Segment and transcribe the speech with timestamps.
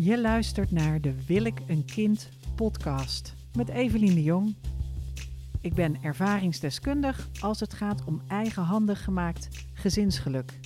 [0.00, 4.56] Je luistert naar de Wil ik een kind podcast met Evelien de Jong.
[5.60, 10.58] Ik ben ervaringsdeskundig als het gaat om eigenhandig gemaakt gezinsgeluk.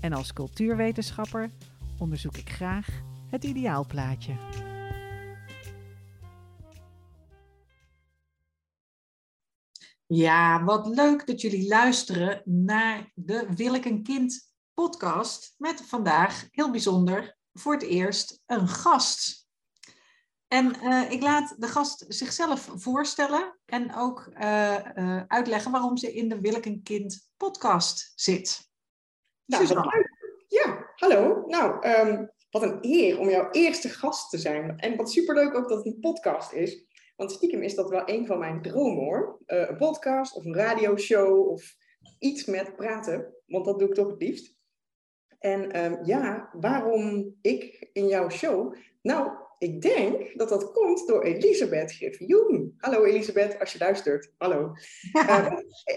[0.00, 1.50] En als cultuurwetenschapper
[1.98, 2.86] onderzoek ik graag
[3.30, 4.32] het ideaalplaatje.
[10.06, 16.48] Ja, wat leuk dat jullie luisteren naar de Wil ik een kind podcast met vandaag
[16.50, 19.48] heel bijzonder voor het eerst een gast.
[20.48, 26.12] En uh, ik laat de gast zichzelf voorstellen en ook uh, uh, uitleggen waarom ze
[26.12, 28.68] in de Wil ik een kind podcast zit.
[29.44, 29.64] Nou,
[30.46, 31.44] ja, hallo.
[31.46, 34.78] Nou, um, wat een eer om jouw eerste gast te zijn.
[34.78, 36.84] En wat superleuk ook dat het een podcast is.
[37.16, 39.40] Want stiekem is dat wel een van mijn dromen hoor.
[39.46, 41.74] een podcast of een radioshow of
[42.18, 43.34] iets met praten.
[43.46, 44.59] Want dat doe ik toch het liefst.
[45.40, 48.74] En um, ja, waarom ik in jouw show?
[49.02, 52.74] Nou, ik denk dat dat komt door Elisabeth Griffioen.
[52.76, 54.32] Hallo Elisabeth, als je luistert.
[54.38, 54.72] Hallo.
[55.12, 55.52] Uh,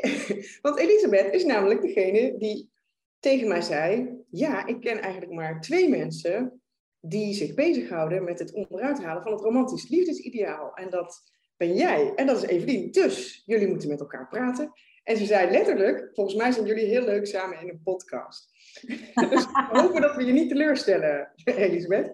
[0.61, 2.71] want Elisabeth is namelijk degene die
[3.19, 6.61] tegen mij zei: Ja, ik ken eigenlijk maar twee mensen
[6.99, 10.73] die zich bezighouden met het onderuithalen van het romantisch liefdesideaal.
[10.73, 11.23] En dat
[11.58, 12.91] ben jij en dat is Evelien.
[12.91, 14.71] Dus jullie moeten met elkaar praten.
[15.03, 18.51] En ze zei letterlijk: Volgens mij zijn jullie heel leuk samen in een podcast.
[19.29, 22.11] dus we hopen dat we je niet teleurstellen, Elisabeth.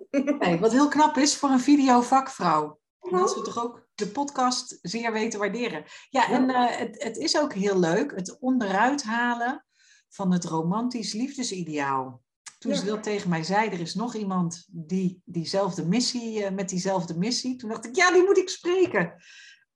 [0.59, 2.79] Wat heel knap is voor een videovakvrouw.
[2.99, 5.83] Dat ze toch ook de podcast zeer weten waarderen.
[6.09, 9.65] Ja, en uh, het, het is ook heel leuk, het onderuit halen
[10.09, 12.21] van het romantisch liefdesideaal.
[12.59, 12.77] Toen ja.
[12.77, 17.17] ze dat tegen mij zei, er is nog iemand die diezelfde missie, uh, met diezelfde
[17.17, 17.55] missie.
[17.55, 19.13] Toen dacht ik, ja, die moet ik spreken.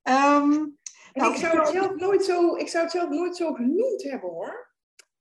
[0.02, 0.78] Um,
[1.14, 4.30] nou, ik, zou het zelf nooit zo, ik zou het zelf nooit zo genoemd hebben
[4.30, 4.74] hoor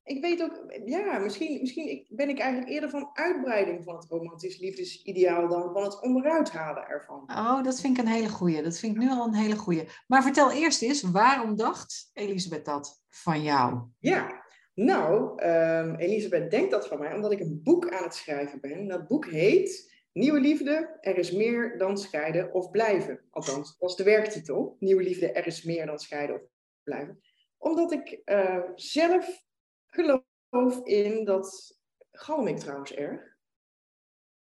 [0.03, 4.59] ik weet ook, ja, misschien, misschien ben ik eigenlijk eerder van uitbreiding van het romantisch
[4.59, 7.23] liefdesideaal dan van het onderuit halen ervan.
[7.27, 8.61] Oh, dat vind ik een hele goeie.
[8.61, 9.87] Dat vind ik nu al een hele goeie.
[10.07, 13.79] Maar vertel eerst eens, waarom dacht Elisabeth dat van jou?
[13.99, 14.43] Ja,
[14.73, 18.87] nou, um, Elisabeth denkt dat van mij omdat ik een boek aan het schrijven ben.
[18.87, 23.21] Dat boek heet Nieuwe Liefde, er is meer dan scheiden of blijven.
[23.29, 24.75] Althans, dat is de werktitel.
[24.79, 26.41] Nieuwe Liefde, er is meer dan scheiden of
[26.83, 27.21] blijven.
[27.57, 29.43] Omdat ik uh, zelf
[29.87, 31.77] geloof in dat.
[32.11, 33.21] Galm ik trouwens erg?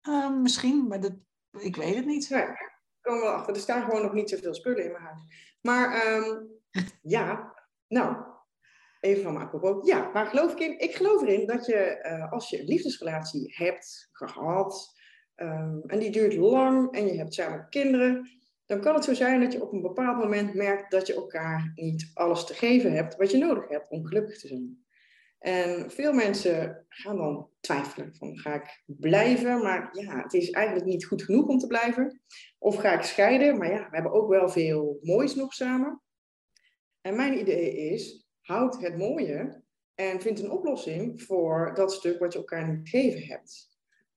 [0.09, 1.15] Uh, misschien, maar dat,
[1.59, 2.27] ik weet het niet.
[2.27, 2.57] Ja,
[3.01, 3.55] komen we achter.
[3.55, 5.23] Er staan gewoon nog niet zoveel spullen in mijn huis.
[5.61, 6.61] Maar um,
[7.17, 7.55] ja,
[7.89, 8.17] nou,
[9.01, 9.87] even van mijn apropos.
[9.87, 10.79] Ja, waar geloof ik in?
[10.79, 15.01] Ik geloof erin dat je, uh, als je een liefdesrelatie hebt gehad,
[15.43, 18.31] um, en die duurt lang en je hebt samen kinderen,
[18.67, 21.73] dan kan het zo zijn dat je op een bepaald moment merkt dat je elkaar
[21.75, 24.85] niet alles te geven hebt wat je nodig hebt om gelukkig te zijn.
[25.39, 30.87] En veel mensen gaan dan twijfelen van ga ik blijven, maar ja, het is eigenlijk
[30.87, 32.21] niet goed genoeg om te blijven.
[32.59, 36.03] Of ga ik scheiden, maar ja, we hebben ook wel veel moois nog samen.
[37.01, 39.63] En mijn idee is, houd het mooie
[39.95, 43.72] en vind een oplossing voor dat stuk wat je elkaar niet gegeven hebt.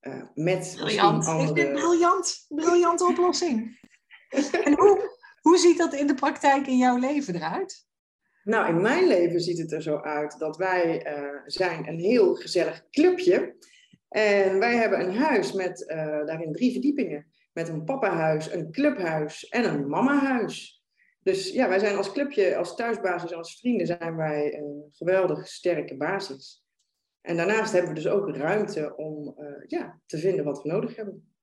[0.08, 1.26] Uh, met briljant.
[1.26, 1.68] Andere...
[1.68, 2.46] Ik briljant.
[2.48, 3.80] Briljante oplossing.
[4.64, 7.86] en hoe, hoe ziet dat in de praktijk in jouw leven eruit?
[8.44, 12.36] Nou, in mijn leven ziet het er zo uit dat wij uh, zijn een heel
[12.36, 13.56] gezellig clubje.
[14.10, 17.28] En wij hebben een huis met uh, daarin drie verdiepingen.
[17.54, 20.84] Met een papahuis, een clubhuis en een mamahuis.
[21.20, 25.98] Dus ja, wij zijn als clubje, als thuisbasis, als vrienden zijn wij een geweldig sterke
[25.98, 26.65] basis.
[27.26, 30.96] En daarnaast hebben we dus ook ruimte om uh, ja, te vinden wat we nodig
[30.96, 31.36] hebben.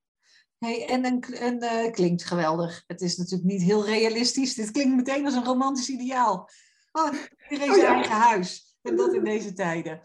[0.57, 2.83] Hey, en en, en uh, klinkt geweldig.
[2.87, 4.55] Het is natuurlijk niet heel realistisch.
[4.55, 6.49] Dit klinkt meteen als een romantisch ideaal.
[6.91, 7.13] Oh,
[7.49, 7.95] iedereen zijn oh, ja.
[7.95, 8.75] eigen huis.
[8.81, 9.91] En dat in deze tijden.
[9.93, 9.99] Um,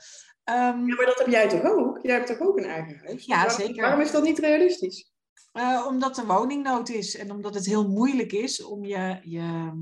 [0.88, 1.98] ja, maar dat heb jij toch ook?
[2.02, 3.24] Jij hebt toch ook een eigen huis?
[3.24, 3.82] Ja, waarom, zeker.
[3.82, 5.12] Waarom is dat niet realistisch?
[5.52, 9.72] Uh, omdat er woningnood is en omdat het heel moeilijk is om je, je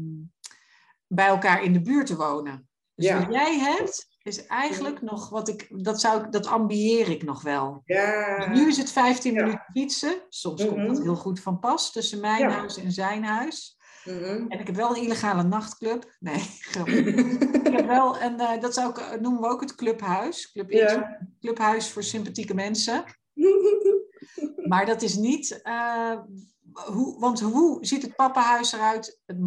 [1.06, 2.68] bij elkaar in de buurt te wonen.
[2.94, 3.20] Dus ja.
[3.20, 5.04] wat jij hebt, is eigenlijk ja.
[5.04, 7.82] nog wat ik, dat, zou, dat ambieer ik nog wel.
[7.84, 8.38] Ja.
[8.38, 10.22] Dus nu is het 15 minuten fietsen.
[10.28, 10.76] Soms mm -hmm.
[10.76, 13.76] komt dat heel goed van pas tussen mijn huis en zijn huis.
[14.04, 14.48] Mm -hmm.
[14.48, 16.16] En ik heb wel een illegale nachtclub.
[16.18, 16.36] Nee,
[17.62, 20.52] ik heb wel een, uh, dat zou ik, noemen we ook het clubhuis.
[20.52, 21.18] Club ja.
[21.40, 23.04] Clubhuis voor sympathieke mensen.
[24.70, 26.18] maar dat is niet, uh,
[26.72, 29.38] hoe, want hoe ziet het pappenhuis eruit, het,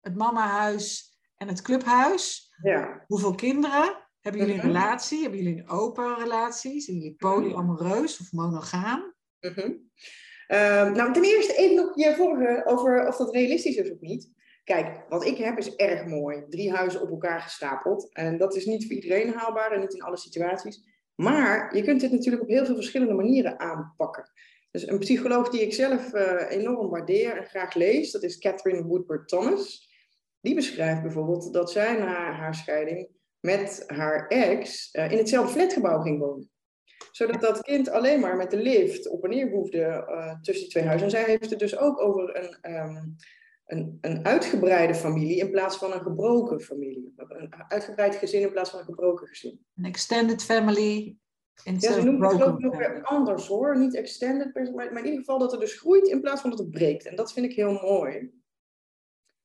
[0.00, 2.49] het mamahuis en het clubhuis?
[2.62, 3.04] Ja.
[3.06, 4.08] Hoeveel kinderen?
[4.20, 4.70] Hebben jullie een -hmm.
[4.70, 5.20] relatie?
[5.20, 6.80] Hebben jullie een open relatie?
[6.80, 9.14] Zijn jullie polyamoreus of monogaam?
[9.40, 9.90] -hmm.
[10.48, 14.30] Uh, nou, ten eerste even nog je vorige over of dat realistisch is of niet.
[14.64, 16.44] Kijk, wat ik heb is erg mooi.
[16.48, 18.12] Drie huizen op elkaar gestapeld.
[18.12, 20.82] En dat is niet voor iedereen haalbaar en niet in alle situaties.
[21.14, 24.30] Maar je kunt dit natuurlijk op heel veel verschillende manieren aanpakken.
[24.70, 26.12] Dus een psycholoog die ik zelf
[26.48, 29.89] enorm waardeer en graag lees, dat is Catherine Woodward Thomas.
[30.40, 33.08] Die beschrijft bijvoorbeeld dat zij na haar scheiding
[33.40, 36.50] met haar ex in hetzelfde flatgebouw ging wonen
[37.10, 40.72] zodat dat kind alleen maar met de lift op en neer hoefde uh, tussen die
[40.72, 41.06] twee huizen.
[41.06, 43.04] En zij heeft het dus ook over een, ehm,
[43.66, 47.12] een, een uitgebreide familie in plaats van een gebroken familie.
[47.16, 49.64] Een uitgebreid gezin in plaats van een gebroken gezin.
[49.76, 51.16] Een extended family.
[51.64, 53.78] Ja, ze noemen het ik nog weer anders hoor.
[53.78, 56.58] Niet extended, maar, maar in ieder geval dat er dus groeit in plaats van dat
[56.58, 57.06] het breekt.
[57.06, 58.39] En dat vind ik heel mooi.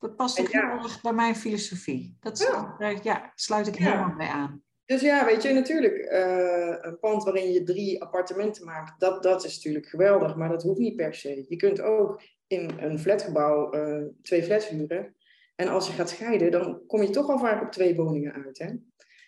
[0.05, 2.17] Dat past ook heel erg bij mijn filosofie.
[2.19, 2.37] Dat
[2.79, 2.99] ja.
[3.03, 4.63] ja sluit ik helemaal mee aan.
[4.85, 9.43] Dus ja, weet je, natuurlijk, uh, een pand waarin je drie appartementen maakt, dat, dat
[9.43, 11.45] is natuurlijk geweldig, maar dat hoeft niet per se.
[11.47, 15.15] Je kunt ook in een flatgebouw uh, twee flats huren.
[15.55, 18.57] En als je gaat scheiden, dan kom je toch al vaak op twee woningen uit.
[18.57, 18.69] Hè?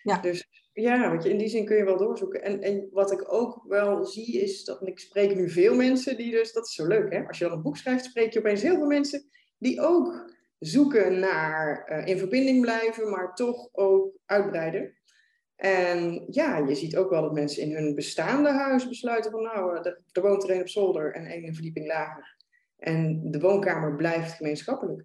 [0.02, 0.18] Ja.
[0.20, 2.42] Dus ja, weet je, in die zin kun je wel doorzoeken.
[2.42, 6.30] En, en wat ik ook wel zie is dat ik spreek nu veel mensen die
[6.30, 8.62] dus, dat is zo leuk hè, als je dan een boek schrijft, spreek je opeens
[8.62, 9.28] heel veel mensen
[9.58, 14.96] die ook zoeken naar uh, in verbinding blijven, maar toch ook uitbreiden.
[15.56, 19.76] En ja, je ziet ook wel dat mensen in hun bestaande huis besluiten van nou,
[19.76, 22.36] eh, er, woont er een op zolder en één verdieping lager.
[22.76, 25.04] En de woonkamer blijft gemeenschappelijk.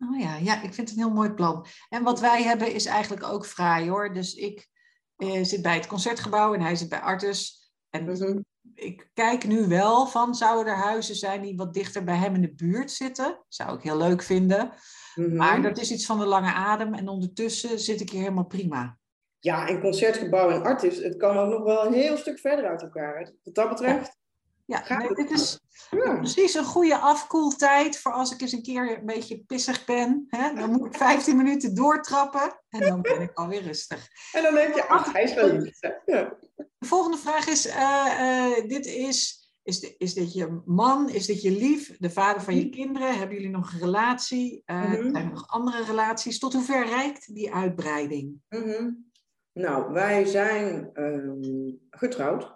[0.00, 1.66] Oh ja, ja, ik vind het een heel mooi plan.
[1.88, 4.12] En wat wij hebben is eigenlijk ook fraai hoor.
[4.12, 4.68] Dus ik
[5.16, 7.72] eh, zit bij het concertgebouw en hij zit bij Artus.
[7.90, 8.40] En mhm.
[8.74, 12.40] Ik kijk nu wel van, zouden er huizen zijn die wat dichter bij hem in
[12.40, 13.38] de buurt zitten?
[13.48, 14.72] Zou ik heel leuk vinden.
[15.14, 15.36] Mhm.
[15.36, 18.98] Maar dat is iets van de lange adem en ondertussen zit ik hier helemaal prima.
[19.38, 22.82] Ja, en concertgebouw en artis, het kan ook nog wel een heel stuk verder uit
[22.82, 23.32] elkaar.
[23.42, 24.18] Wat dat betreft.
[24.66, 29.06] Ja, ja dit is precies een goede afkoeltijd voor als ik eens een keer een
[29.06, 30.26] beetje pissig ben.
[30.28, 30.54] Hè?
[30.54, 34.08] Dan moet ik 15 minuten doortrappen en dan ben ik alweer rustig.
[34.32, 35.78] En dan denk je, ach, hij is wel lief.
[36.04, 36.36] Ja.
[36.54, 37.74] De volgende vraag is, uh,
[38.20, 42.42] uh, dit is, is, de, is dit je man, is dit je lief, de vader
[42.42, 42.70] van je mhm.
[42.70, 43.18] kinderen?
[43.18, 44.62] Hebben jullie nog een relatie?
[44.66, 45.10] Uh, mm -hmm.
[45.10, 46.38] Zijn er nog andere relaties?
[46.38, 48.40] Tot hoever reikt die uitbreiding?
[48.48, 49.12] Mm
[49.54, 52.52] nou, wij zijn ehm, getrouwd.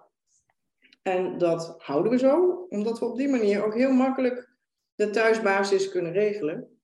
[1.03, 4.57] En dat houden we zo, omdat we op die manier ook heel makkelijk
[4.95, 6.79] de thuisbasis kunnen regelen.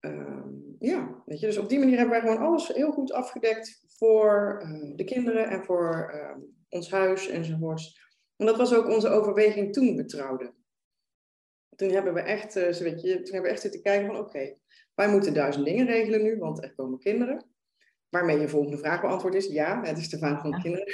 [0.00, 0.48] Ehm,
[0.78, 4.62] ja, weet je, dus op die manier hebben wij gewoon alles heel goed afgedekt voor
[4.62, 8.02] uh, de kinderen en voor uh, ons huis enzovoorts.
[8.36, 10.54] En dat was ook onze overweging toen we trouwden.
[11.76, 14.56] Toen hebben we echt, uh, weet je, toen hebben we echt zitten kijken van oké,
[14.94, 17.46] wij moeten duizend dingen regelen nu, want er komen kinderen.
[18.08, 20.86] Waarmee je volgende vraag beantwoord is, ja, het is de vader van de kinderen.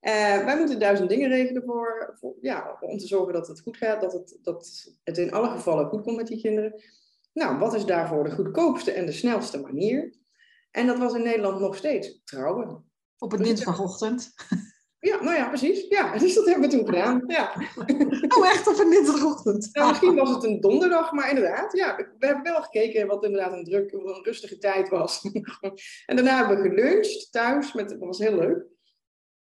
[0.00, 3.76] Uh, wij moeten duizend dingen regelen voor, voor, ja, om te zorgen dat het goed
[3.76, 6.82] gaat, dat het, dat het in alle gevallen goed komt met die kinderen.
[7.32, 10.14] Nou, wat is daarvoor de goedkoopste en de snelste manier?
[10.70, 12.84] En dat was in Nederland nog steeds trouwen.
[13.18, 14.34] Op een dus dinsdagochtend.
[15.00, 15.86] Ja, nou ja, precies.
[15.88, 17.22] Ja, dus dat hebben we toen gedaan.
[17.26, 17.52] Ja.
[18.38, 19.68] Oh, echt op een dinsdagochtend?
[19.72, 23.52] Nou, misschien was het een donderdag, maar inderdaad, ja, we hebben wel gekeken wat inderdaad
[23.52, 25.22] een, druk, een rustige tijd was.
[26.06, 28.64] en daarna hebben we geluncht thuis, met, dat was heel leuk.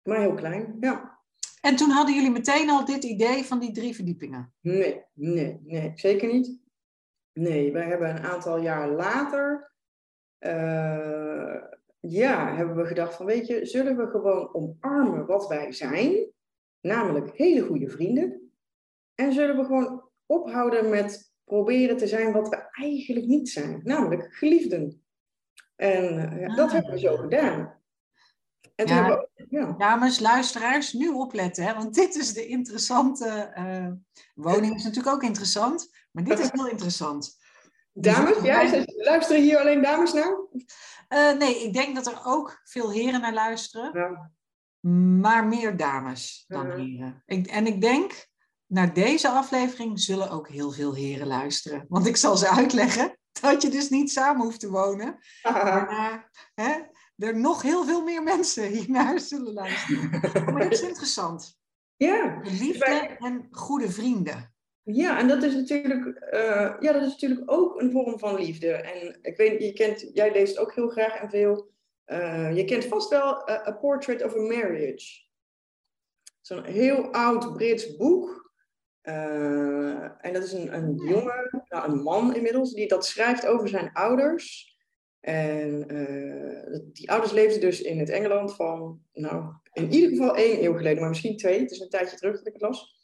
[0.10, 1.20] Maar heel klein, ja.
[1.62, 4.54] En toen hadden jullie meteen al dit idee van die drie verdiepingen?
[4.62, 6.60] Nee, nee, nee, zeker niet.
[7.34, 9.72] Nee, wij hebben een aantal jaar later...
[10.40, 11.62] Uh,
[12.00, 16.32] ja, hebben we gedacht van, weet je, zullen we gewoon omarmen wat wij zijn,
[16.82, 18.52] namelijk hele goede vrienden,
[19.16, 24.36] en zullen we gewoon ophouden met proberen te zijn wat we eigenlijk niet zijn, namelijk
[24.36, 25.04] geliefden.
[25.76, 27.82] En uh, dat hebben we zo gedaan.
[28.76, 29.76] En ja, we, ja.
[29.78, 33.54] Dames, luisteraars, nu opletten, hè, want dit is de interessante.
[33.58, 33.92] Uh,
[34.36, 37.38] woning is natuurlijk ook interessant, maar dit is heel interessant.
[37.94, 40.38] Dames, dus, ja, luisteren hier alleen dames naar?
[41.10, 43.92] Uh, nee, ik denk dat er ook veel heren naar luisteren.
[43.94, 44.32] Ja.
[45.20, 47.24] Maar meer dames dan heren.
[47.26, 48.28] Ik, en ik denk,
[48.66, 51.86] naar deze aflevering zullen ook heel veel heren luisteren.
[51.88, 55.20] Want ik zal ze uitleggen dat je dus niet samen hoeft te wonen.
[55.44, 56.74] Maar hè,
[57.20, 60.10] er nog heel veel meer mensen hiernaar zullen luisteren.
[60.46, 61.58] Maar dat is interessant.
[61.96, 62.40] Ja.
[62.44, 64.54] Liefde en goede vrienden.
[64.84, 68.72] Ja, en dat is natuurlijk, uh, ja, dat is natuurlijk ook een vorm van liefde.
[68.72, 71.72] En ik weet, je kent, jij leest ook heel graag en veel.
[72.06, 75.28] Uh, je kent vast wel uh, A Portrait of a Marriage.
[76.42, 78.54] Zo'n heel oud Brits boek.
[79.02, 83.92] en dat is een, een jongen, nou, een man inmiddels, die dat schrijft over zijn
[83.94, 84.78] ouders.
[85.20, 85.88] En
[86.94, 91.00] die ouders leefden dus in het Engeland van, nou, in ieder geval één eeuw geleden,
[91.00, 91.60] maar misschien twee.
[91.60, 92.98] Het is een tijdje terug dat ik het las.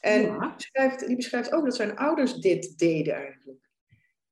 [0.00, 3.70] En die, beschrijft, die beschrijft ook dat zijn ouders dit deden eigenlijk.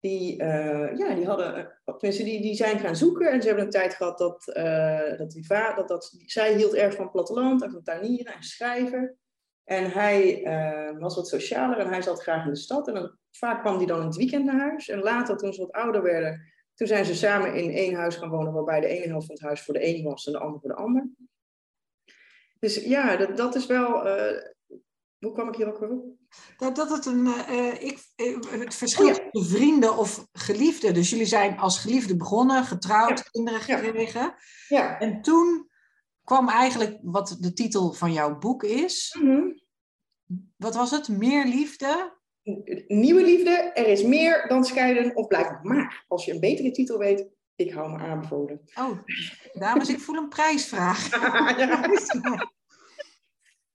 [0.01, 3.65] Die, uh, ja, die hadden, eh, tenminste, die, die zijn gaan zoeken en ze hebben
[3.65, 7.63] een tijd gehad dat, uh, dat, die vader, dat, dat zij hield erg van platteland
[7.63, 9.19] en van tuinieren en schrijven.
[9.65, 12.89] En hij uh, was wat socialer en hij zat graag in de stad.
[12.89, 14.89] En dan, vaak kwam hij dan in het weekend naar huis.
[14.89, 18.31] En later, toen ze wat ouder werden, toen zijn ze samen in één huis gaan
[18.31, 20.61] wonen, waarbij de ene helft van het huis voor de een was en de andere
[20.61, 21.09] voor de ander.
[22.59, 24.07] Dus ja, dat, dat is wel.
[24.07, 24.43] Uh,
[25.19, 26.05] hoe kwam ik hier ook weer op?
[26.57, 27.27] Dat, dat het een.
[27.27, 27.99] Uh, ik,
[28.51, 30.95] het verschil tussen oh, vrienden of geliefden.
[30.95, 34.21] Dus jullie zijn als geliefden begonnen, getrouwd, kinderen gekregen.
[34.21, 34.35] Ja.
[34.69, 34.99] ja.
[34.99, 35.71] En toen
[36.25, 39.17] kwam eigenlijk wat de titel van jouw boek is.
[39.21, 39.63] Mm -hmm.
[40.57, 41.09] Wat was het?
[41.09, 42.19] Meer liefde?
[42.87, 45.61] Nieuwe liefde, er is meer dan scheiden of blijven.
[45.63, 48.61] Maar als je een betere titel weet, ik hou me aanbevolen.
[48.75, 48.99] Oh,
[49.53, 51.11] dames, ik voel een prijsvraag.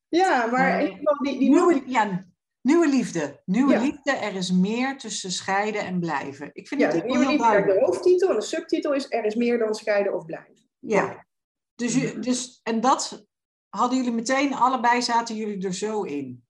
[0.09, 1.83] ja, maar in ieder die, die nieuwe...
[1.85, 2.27] Ja,
[2.61, 3.41] nieuwe liefde.
[3.45, 6.49] Nieuwe liefde, er is meer tussen scheiden en blijven.
[6.53, 9.35] Ik vind ja, het de nieuwe liefde, de hoofdtitel en de subtitel is er is
[9.35, 10.69] meer dan scheiden of blijven.
[10.79, 11.25] Ja,
[11.75, 13.27] dus, dus en dat
[13.69, 16.47] hadden jullie meteen, allebei zaten jullie er zo in?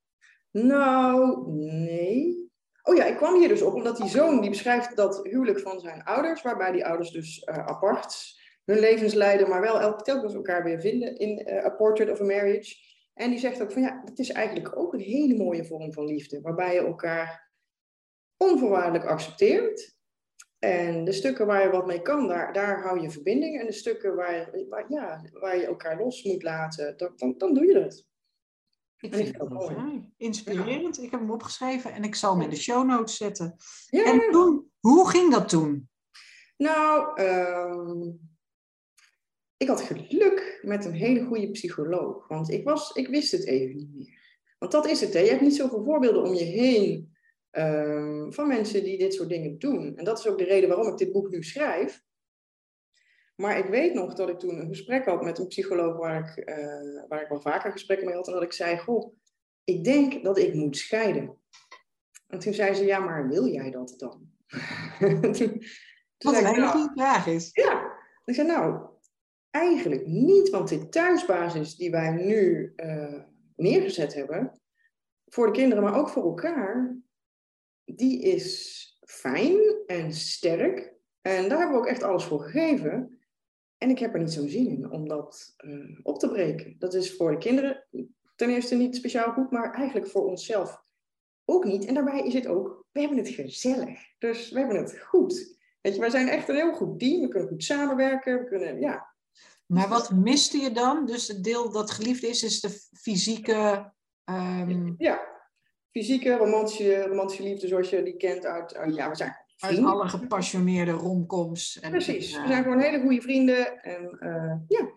[0.51, 2.51] Nou, nee.
[2.83, 5.79] Oh ja, ik kwam hier dus op omdat die zoon die beschrijft dat huwelijk van
[5.79, 10.33] zijn ouders, waarbij die ouders dus uh, apart hun levens leiden, maar wel elke telkens
[10.33, 12.75] elkaar weer vinden in uh, A Portrait of a Marriage.
[13.13, 16.05] En die zegt ook van ja, het is eigenlijk ook een hele mooie vorm van
[16.05, 17.51] liefde, waarbij je elkaar
[18.37, 19.97] onvoorwaardelijk accepteert.
[20.59, 23.59] En de stukken waar je wat mee kan, daar, daar hou je verbinding.
[23.59, 27.65] En de stukken waar, waar, ja, waar je elkaar los moet laten, dan, dan doe
[27.65, 28.08] je dat.
[28.99, 30.11] Ik vind het mooi.
[30.17, 31.01] Inspirerend.
[31.01, 33.55] Ik heb hem opgeschreven en ik zal hem in de show notes zetten.
[33.89, 34.03] Ja.
[34.03, 35.89] En toen, hoe ging dat toen?
[36.57, 38.13] Nou, uh,
[39.57, 42.27] ik had geluk met een hele goede psycholoog.
[42.27, 44.17] Want ik, was, ik wist het even niet meer.
[44.57, 45.19] Want dat is het, hè.
[45.19, 47.15] Je hebt niet zoveel voorbeelden om je heen
[47.51, 49.97] uh, van mensen die dit soort dingen doen.
[49.97, 52.03] En dat is ook de reden waarom ik dit boek nu schrijf.
[53.39, 56.49] Maar ik weet nog dat ik toen een gesprek had met een psycholoog waar ik,
[56.49, 58.27] uh, waar ik wel vaker gesprekken mee had.
[58.27, 59.15] En dat ik zei, goh,
[59.63, 61.37] ik denk dat ik moet scheiden.
[62.27, 64.31] En toen zei ze, ja, maar wil jij dat dan?
[65.37, 65.63] toen,
[66.17, 67.49] Wat een hele goede vraag is.
[67.51, 67.97] Ja.
[68.25, 68.89] Ik zei, nou,
[69.49, 70.49] eigenlijk niet.
[70.49, 73.23] Want die thuisbasis die wij nu uh,
[73.55, 74.61] neergezet hebben,
[75.25, 76.97] voor de kinderen, maar ook voor elkaar,
[77.85, 80.93] die is fijn en sterk.
[81.21, 83.18] En daar hebben we ook echt alles voor gegeven.
[83.79, 86.75] En ik heb er niet zo'n zin in om dat uh, op te breken.
[86.79, 87.87] Dat is voor de kinderen
[88.35, 90.83] ten eerste niet speciaal goed, maar eigenlijk voor onszelf
[91.45, 91.85] ook niet.
[91.85, 93.99] En daarbij is het ook, we hebben het gezellig.
[94.17, 95.57] Dus we hebben het goed.
[95.81, 97.21] Weet je, wij zijn echt een heel goed team.
[97.21, 98.39] We kunnen goed samenwerken.
[98.39, 99.15] We kunnen, ja.
[99.65, 101.05] Maar wat miste je dan?
[101.05, 103.91] Dus het deel dat geliefd is, is de fysieke...
[104.25, 104.95] Um...
[104.97, 105.27] Ja,
[105.91, 108.75] fysieke, romantische, romantische liefde zoals je die kent uit...
[108.75, 111.79] uit ja, we zijn uit alle gepassioneerde romcoms.
[111.79, 114.89] En, Precies, we zijn gewoon hele goede vrienden en uh, ja,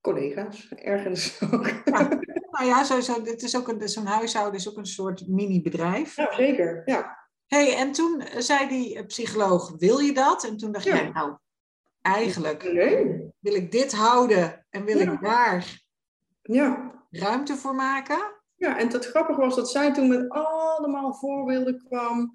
[0.00, 1.66] collega's ergens ook.
[1.84, 2.08] Ja,
[2.50, 6.16] nou ja, sowieso, het is ook zo'n huishouden is ook een soort mini-bedrijf.
[6.16, 7.18] Ja, zeker, ja.
[7.46, 10.44] hey, en toen eh, zei die eh, psycholoog, wil je dat?
[10.44, 10.96] En toen dacht ja.
[10.96, 11.36] je, nou,
[12.00, 13.30] eigenlijk nee.
[13.38, 15.80] wil ik dit houden en wil ik daar
[16.42, 16.92] ja.
[17.10, 18.40] ruimte voor maken.
[18.56, 22.32] Ja, en het grappige was dat zij toen met allemaal voorbeelden kwam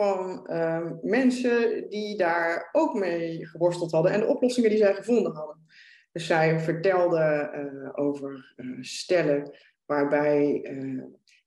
[0.00, 5.34] van ehm, mensen die daar ook mee geworsteld hadden en de oplossingen die zij gevonden
[5.34, 5.66] hadden.
[6.12, 9.50] Dus zij vertelde uh, over uh, stellen
[9.86, 11.02] waarbij uh,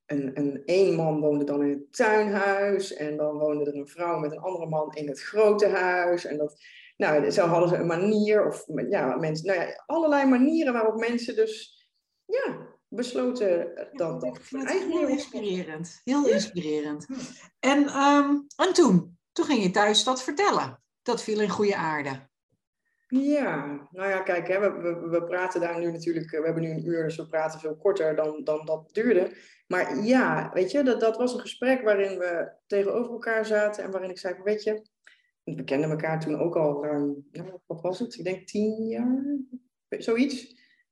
[0.06, 4.20] een, een één man woonde dan in het tuinhuis en dan woonde er een vrouw
[4.20, 6.26] met een andere man in het grote huis.
[6.26, 6.62] En dat,
[6.98, 11.36] nou, zo hadden ze een manier, of ja, mensen, nou ja, allerlei manieren waarop mensen
[11.36, 11.88] dus
[12.26, 16.02] ja, besloten dat dat heel inspirerend.
[16.04, 17.08] Heel inspirerend.
[17.60, 19.18] En, um, en toen?
[19.32, 20.82] Toen ging je thuis dat vertellen.
[21.02, 22.30] Dat viel in goede aarde.
[23.08, 26.70] Ja, nou ja, kijk, hè, we, we, we, praten daar nu natuurlijk, we hebben nu
[26.70, 29.32] een uur, dus we praten veel korter dan, dan dat duurde.
[29.68, 33.92] Maar ja, weet je, dat, dat was een gesprek waarin we tegenover elkaar zaten en
[33.92, 34.82] waarin ik zei, weet je,
[35.44, 37.26] we kenden elkaar toen ook al ruim,
[37.66, 38.18] wat was het?
[38.18, 39.38] Ik denk tien jaar,
[39.90, 40.44] zoiets.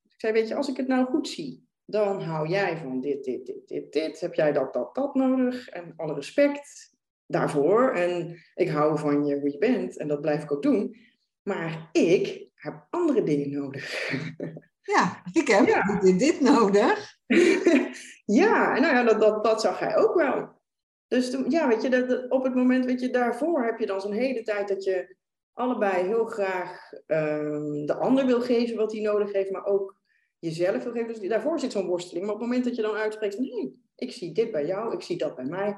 [0.03, 3.23] Ik zei, weet je, als ik het nou goed zie, dan hou jij van dit,
[3.23, 4.19] dit, dit, dit, dit.
[4.19, 5.69] Heb jij dat, dat, dat nodig?
[5.69, 7.91] En alle respect daarvoor.
[7.91, 10.95] En ik hou van je hoe je bent en dat blijf ik ook doen.
[11.41, 13.87] Maar ik heb andere dingen nodig.
[14.81, 17.17] Ja, ik heb dit, dit nodig.
[18.41, 20.61] ja, nou ja, dat, dat, dat zag hij ook wel.
[21.07, 24.01] Dus toen, ja, weet je, dat, op het moment, weet je, daarvoor heb je dan
[24.01, 25.15] zo'n hele tijd dat je
[25.53, 29.98] allebei heel graag um, de ander wil geven wat hij nodig heeft, maar ook
[30.39, 31.19] jezelf wil geven.
[31.19, 32.25] Dus daarvoor zit zo'n worsteling.
[32.25, 34.93] Maar op het moment dat je dan uitspreekt van hé, ik zie dit bij jou,
[34.93, 35.77] ik zie dat bij mij,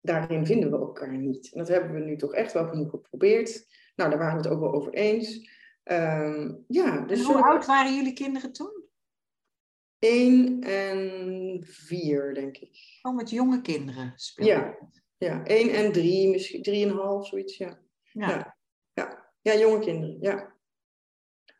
[0.00, 1.52] daarin vinden we elkaar niet.
[1.52, 3.66] En dat hebben we nu toch echt wel genoeg geprobeerd.
[3.96, 5.48] Nou, daar waren we het ook wel over eens.
[5.84, 8.84] Um, ja, dus hoe oud waren jullie kinderen toen?
[9.98, 12.98] 1 en 4, denk ik.
[13.02, 14.78] Oh, met jonge kinderen speel Ja,
[15.18, 17.78] ja 1 en 3, misschien 3,5, zoiets, ja.
[18.12, 18.28] Ja.
[18.28, 18.56] ja.
[18.92, 19.32] Ja.
[19.40, 20.49] ja, jonge kinderen, ja.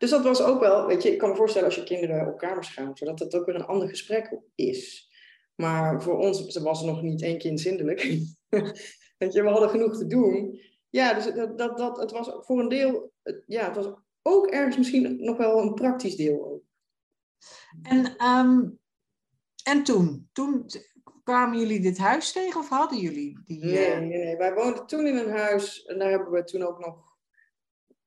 [0.01, 2.37] Dus dat was ook wel, weet je, ik kan me voorstellen als je kinderen op
[2.37, 5.11] kamers gaan, zodat het ook weer een ander gesprek is.
[5.55, 8.01] Maar voor ons was er nog niet één kind zindelijk.
[9.17, 10.59] weet je, we hadden genoeg te doen.
[10.89, 13.11] Ja, dus dat, dat, dat, het was voor een deel,
[13.45, 16.63] ja, het was ook ergens misschien nog wel een praktisch deel ook.
[17.81, 18.79] En, um,
[19.63, 20.29] en toen?
[20.31, 20.65] Toen
[21.23, 23.65] kwamen jullie dit huis tegen of hadden jullie die...
[23.65, 24.37] Nee, eh, nee, nee.
[24.37, 27.10] wij woonden toen in een huis en daar hebben we toen ook nog...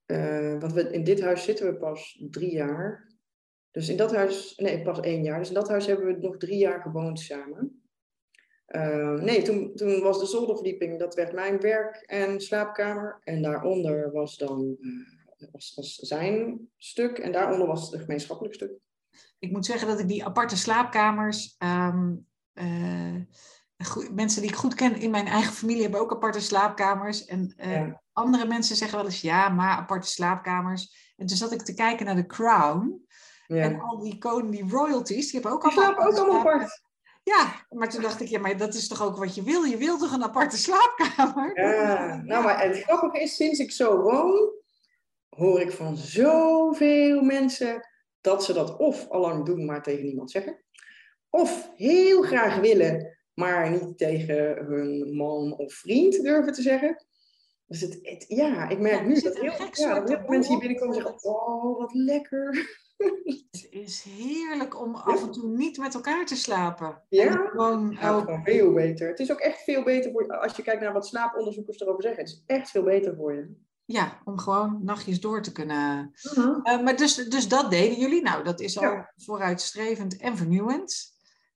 [0.06, 3.12] Uh, want we, in dit huis zitten we pas drie jaar.
[3.70, 4.56] Dus in dat huis...
[4.56, 5.38] Nee, pas één jaar.
[5.38, 7.82] Dus in dat huis hebben we nog drie jaar gewoond samen.
[8.68, 13.20] Uh, nee, toen, toen was de zolderverdieping, dat werd mijn werk- en slaapkamer.
[13.24, 14.78] En daaronder was dan
[15.52, 18.72] was, was zijn stuk en daaronder was het gemeenschappelijk stuk.
[19.38, 21.56] Ik moet zeggen dat ik die aparte slaapkamers.
[21.58, 22.26] Um,
[24.12, 27.24] mensen die ik goed ken in mijn eigen familie hebben ook aparte slaapkamers.
[27.24, 31.12] En uh, andere mensen zeggen wel eens ja, maar aparte slaapkamers.
[31.16, 33.06] En toen zat ik te kijken naar de Crown.
[33.46, 33.62] Ja.
[33.62, 35.84] En al die koningen, die royalties, die hebben ook allemaal.
[35.84, 36.82] Slapen ook allemaal apart.
[37.22, 39.62] Ja, maar toen dacht ik, ja, maar dat is toch ook wat je wil?
[39.62, 41.60] Je wilt toch een aparte slaapkamer?
[41.60, 44.52] Ja, nou, maar het grappige is, sinds ik zo woon,
[45.28, 47.88] hoor ik van zoveel mensen
[48.20, 50.62] dat ze dat of al lang doen, maar tegen niemand zeggen.
[51.30, 57.04] Of heel graag willen, maar niet tegen hun man of vriend durven te zeggen.
[57.66, 60.60] Dus het, het ja, ik merk nu dat heel, ja, dat heel veel mensen hier
[60.60, 62.82] binnenkomen en zeggen, oh, wat lekker.
[63.50, 67.02] Het is heerlijk om af en toe niet met elkaar te slapen.
[67.08, 68.40] Ja, gewoon, ook...
[68.44, 69.08] veel beter.
[69.08, 72.02] Het is ook echt veel beter voor je, als je kijkt naar wat slaaponderzoekers erover
[72.02, 72.22] zeggen.
[72.22, 73.54] Het is echt veel beter voor je.
[73.84, 76.14] Ja, om gewoon nachtjes door te kunnen.
[76.36, 78.22] Uh maar dus, dus dat deden jullie.
[78.22, 81.13] Nou, dat is al vooruitstrevend en vernieuwend.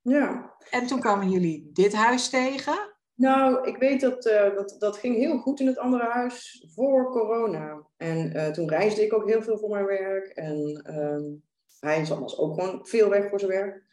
[0.09, 0.57] Ja.
[0.71, 2.97] En toen kwamen jullie dit huis tegen.
[3.15, 7.11] Nou, ik weet dat, uh, dat dat ging heel goed in het andere huis voor
[7.11, 7.87] corona.
[7.97, 10.27] En uh, toen reisde ik ook heel veel voor mijn werk.
[10.27, 11.41] En uh,
[11.81, 13.87] hij was ook gewoon veel weg voor zijn werk.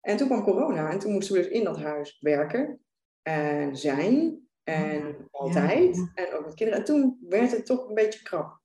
[0.00, 2.80] En toen kwam corona en toen moesten we dus in dat huis werken
[3.22, 4.40] en zijn.
[4.64, 6.10] En altijd.
[6.14, 6.80] En ook met kinderen.
[6.80, 8.60] En toen werd het toch een beetje krap.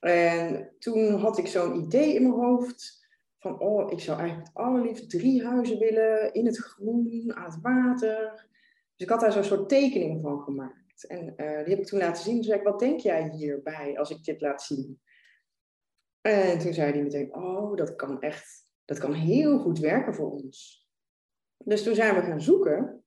[0.00, 3.01] En toen had ik zo'n idee in mijn hoofd.
[3.42, 6.32] Van, oh, ik zou eigenlijk het allerliefst drie huizen willen.
[6.32, 8.30] In het groen, aan het water.
[8.96, 11.06] Dus ik had daar zo'n soort tekening van gemaakt.
[11.06, 12.34] En uh, die heb ik toen laten zien.
[12.34, 15.00] Toen zei ik, wat denk jij hierbij als ik dit laat zien?
[16.20, 20.30] En toen zei hij meteen, oh, dat kan echt, dat kan heel goed werken voor
[20.30, 20.86] ons.
[21.56, 23.04] Dus toen zijn we gaan zoeken.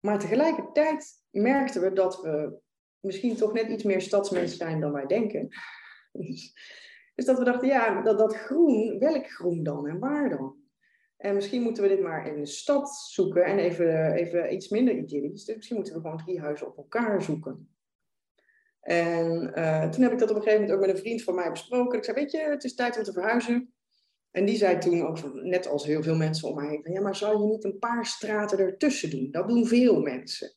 [0.00, 2.58] Maar tegelijkertijd merkten we dat we
[3.00, 5.48] misschien toch net iets meer stadsmensen zijn dan wij denken.
[7.16, 10.54] Dus dat we dachten, ja, dat, dat groen, welk groen dan en waar dan?
[11.16, 14.94] En misschien moeten we dit maar in de stad zoeken en even, even iets minder
[14.94, 15.44] idyllisch.
[15.44, 17.68] Dus misschien moeten we gewoon drie huizen op elkaar zoeken.
[18.80, 21.34] En uh, toen heb ik dat op een gegeven moment ook met een vriend van
[21.34, 21.98] mij besproken.
[21.98, 23.74] Ik zei, weet je, het is tijd om te verhuizen.
[24.30, 27.00] En die zei toen ook, net als heel veel mensen om mij heen, van ja,
[27.00, 29.30] maar zou je niet een paar straten ertussen doen?
[29.30, 30.54] Dat doen veel mensen.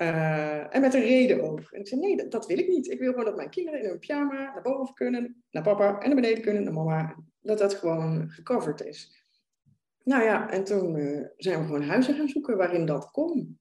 [0.00, 1.60] Uh, en met een reden ook.
[1.60, 2.90] En ik zei, nee, dat, dat, wil ik niet.
[2.90, 6.06] Ik wil gewoon dat mijn kinderen in hun pyjama naar boven kunnen, naar papa en
[6.06, 7.16] naar beneden kunnen, naar mama.
[7.40, 9.20] Dat dat gewoon gecoverd is.
[10.04, 13.60] Nou ja, en toen uh, zijn we gewoon huizen gaan zoeken waarin dat kon.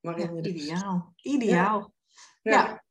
[0.00, 1.14] Waarin ja, dus ideaal.
[1.22, 1.94] Ideaal.
[2.42, 2.52] ja.
[2.52, 2.82] ja.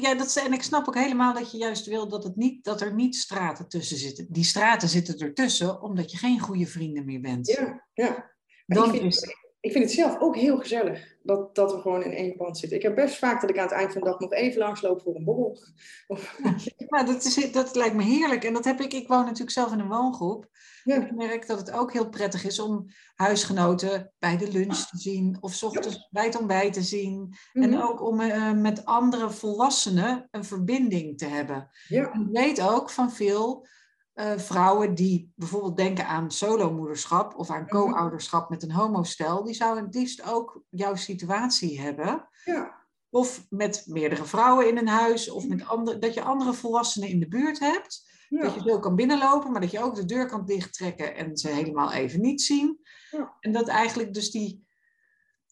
[0.00, 2.80] Ja, dat, en ik snap ook helemaal dat je juist wil dat, het niet, dat
[2.80, 4.26] er niet straten tussen zitten.
[4.30, 7.46] Die straten zitten ertussen omdat je geen goede vrienden meer bent.
[7.46, 8.34] Ja, ja.
[8.66, 9.36] Dan ik, vind, is...
[9.64, 12.78] ik vind het zelf ook heel gezellig dat, dat we gewoon in één pand zitten.
[12.78, 15.02] Ik heb best vaak dat ik aan het eind van de dag nog even langsloop
[15.02, 15.58] voor een borrel.
[16.06, 16.38] Of...
[16.88, 18.44] Ja, dat, is, dat lijkt me heerlijk.
[18.44, 20.48] En dat heb ik, ik woon natuurlijk zelf in een woongroep.
[20.84, 20.96] Ja.
[20.96, 25.36] Ik merk dat het ook heel prettig is om huisgenoten bij de lunch te zien
[25.40, 27.34] of s ochtends bij het ontbijt te zien.
[27.52, 27.82] En mhm.
[27.82, 31.68] ook om uh, met andere volwassenen een verbinding te hebben.
[31.88, 32.12] Ja.
[32.12, 33.66] Ik weet ook van veel
[34.14, 37.70] uh, vrouwen die bijvoorbeeld denken aan solomoederschap of aan mhm.
[37.70, 42.28] co-ouderschap met een homostel, die zouden het liefst ook jouw situatie hebben.
[42.44, 42.82] Ja.
[43.10, 47.20] Of met meerdere vrouwen in een huis, of met andere, dat je andere volwassenen in
[47.20, 48.12] de buurt hebt.
[48.28, 51.48] Dat je zo kan binnenlopen, maar dat je ook de deur kan dichttrekken en ze
[51.48, 52.80] helemaal even niet zien.
[53.10, 53.36] Ja.
[53.40, 54.66] En dat eigenlijk dus die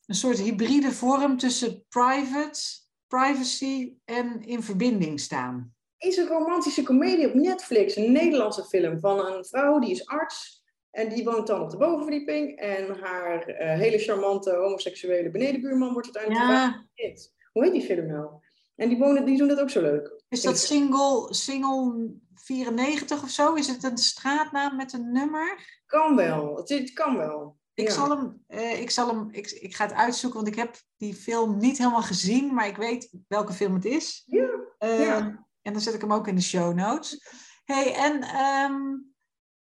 [0.07, 2.61] een soort hybride vorm tussen private,
[3.07, 5.75] privacy en in verbinding staan.
[6.03, 10.65] Is een romantische komedie op Netflix, een Nederlandse film van een vrouw die is arts
[10.91, 16.17] en die woont dan op de bovenverdieping en haar uh, hele charmante homoseksuele benedenbuurman wordt
[16.17, 17.15] uiteindelijk ja.
[17.53, 18.31] Hoe heet die film nou?
[18.77, 20.23] En die, wonen, die doen dat ook zo leuk.
[20.29, 23.55] Is dat single, single 94 of zo?
[23.55, 25.81] Is het een straatnaam met een nummer?
[25.87, 26.57] kan wel.
[26.57, 27.61] Het, het kan wel.
[27.75, 30.77] Ik, zal hem, uh, ik, zal hem ik, ik ga het uitzoeken, want ik heb
[30.97, 34.23] die film niet helemaal gezien, maar ik weet welke film het is.
[34.27, 34.49] Ja.
[34.79, 35.42] Uh, ja.
[35.63, 37.23] En dan zet ik hem ook in de show notes.
[37.65, 39.15] hey, en um,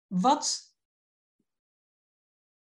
[0.06, 0.70] wat.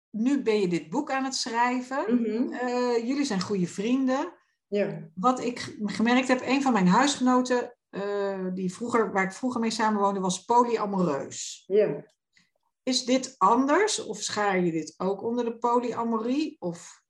[0.10, 2.05] Nu ben je dit boek aan het schrijven.
[2.08, 2.53] Mm -hmm.
[2.53, 4.34] uh, jullie zijn goede vrienden.
[4.67, 5.10] Ja.
[5.13, 7.77] Wat ik gemerkt heb, een van mijn huisgenoten,
[8.53, 11.63] die vroeger, waar ik vroeger mee samenwoonde, was polyamoreus.
[11.67, 12.05] Ja.
[12.84, 16.55] Is dit anders of schaar je dit ook onder de polyamorie?
[16.60, 17.03] Of?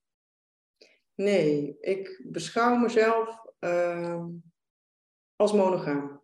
[1.16, 4.26] Nee, ik beschouw mezelf uh,
[5.40, 6.22] als monogaam.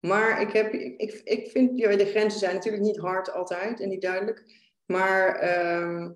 [0.00, 3.88] Maar ik, heb, ik, ik vind, ja, de grenzen zijn natuurlijk niet hard altijd en
[3.88, 4.44] niet duidelijk.
[4.84, 6.10] Maar uh,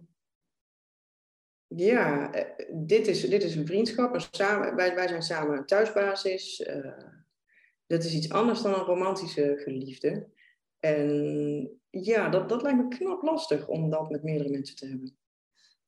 [1.67, 2.31] ja,
[2.71, 4.15] dit is, dit is een vriendschap.
[4.15, 6.61] Een samen, wij, wij zijn samen een thuisbasis.
[6.61, 7.09] Uh,
[7.87, 10.29] dat is iets anders dan een romantische geliefde.
[10.79, 15.17] En ja, dat, dat lijkt me knap lastig om dat met meerdere mensen te hebben.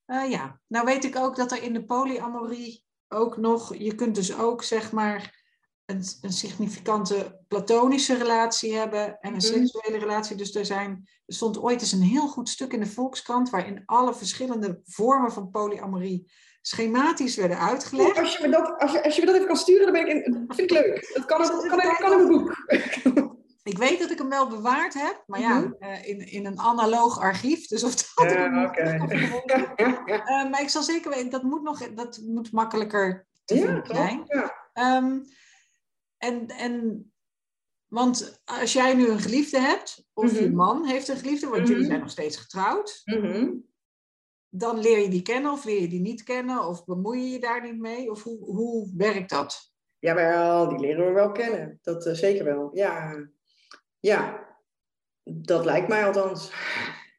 [0.05, 4.15] Uh, ja, nou weet ik ook dat er in de polyamorie ook nog, je kunt
[4.15, 5.44] dus ook zeg maar
[5.85, 9.65] een, een significante platonische relatie hebben en een -hmm.
[9.65, 10.35] seksuele relatie.
[10.35, 13.83] Dus er, zijn, er stond ooit eens een heel goed stuk in de Volkskrant waarin
[13.85, 18.17] alle verschillende vormen van polyamorie schematisch werden uitgelegd.
[18.17, 20.07] Als je me dat, als je, als je me dat even kan sturen, dan ben
[20.07, 21.11] ik in, vind ik leuk.
[21.13, 22.53] Dat kan, dat kan, kan, kan in een boek.
[23.65, 25.89] Ik weet dat ik hem wel bewaard heb, maar ja, mm -hmm.
[25.89, 27.67] uh, in, in een analoog archief.
[27.67, 28.95] Dus of dat ja, okay.
[30.45, 33.95] uh, Maar ik zal zeker weten, dat moet, nog, dat moet makkelijker te ja, vinden
[33.95, 34.23] zijn.
[34.25, 34.97] Ja.
[34.97, 35.23] Um,
[36.25, 37.05] en, en,
[37.87, 40.45] want als jij nu een geliefde hebt, of mm -hmm.
[40.45, 41.73] je man heeft een geliefde, want mm -hmm.
[41.73, 43.65] jullie zijn nog steeds getrouwd, -hmm.
[44.49, 47.39] dan leer je die kennen of leer je die niet kennen, of bemoei je je
[47.39, 48.11] daar niet mee?
[48.11, 49.73] Of hoe, hoe werkt dat?
[49.99, 51.79] Jawel, die leren we wel kennen.
[51.81, 52.69] Dat uh, zeker wel.
[52.73, 53.25] Ja.
[53.99, 54.47] ja,
[55.23, 56.51] dat lijkt mij althans.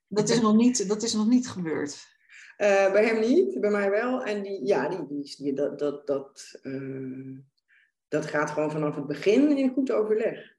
[0.09, 2.07] Dat is nog niet, dat is nog niet gebeurd.
[2.59, 4.25] Uh, bij hem niet, bij mij wel.
[4.25, 7.39] En die, ja, die, die, die dat, dat, dat, uh,
[8.09, 10.55] dat gaat gewoon vanaf het begin in goed overleg.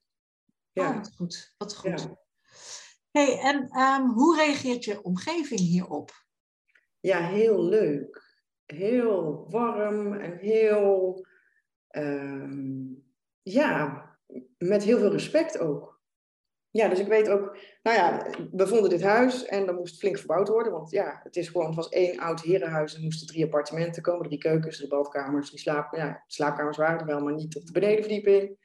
[0.72, 0.90] Ja.
[0.90, 1.54] Oh, wat goed.
[1.58, 2.02] Wat goed.
[2.02, 2.26] Ja.
[3.12, 6.12] Hey, en um, hoe reageert je omgeving hierop?
[7.00, 8.26] Ja, heel leuk.
[8.66, 11.26] Heel warm en heel,
[11.92, 13.06] um,
[13.42, 14.06] ja,
[14.58, 15.97] met heel veel respect ook.
[16.78, 20.18] Ja, dus ik weet ook, nou ja, we vonden dit huis en dat moest flink
[20.18, 20.72] verbouwd worden.
[20.72, 22.96] Want ja, het is gewoon, het was één oud herenhuis.
[22.96, 27.06] Er moesten drie appartementen komen, drie keukens, drie badkamers, drie slaap, ja, slaapkamers waren er
[27.06, 28.58] wel, maar niet op de benedenverdieping.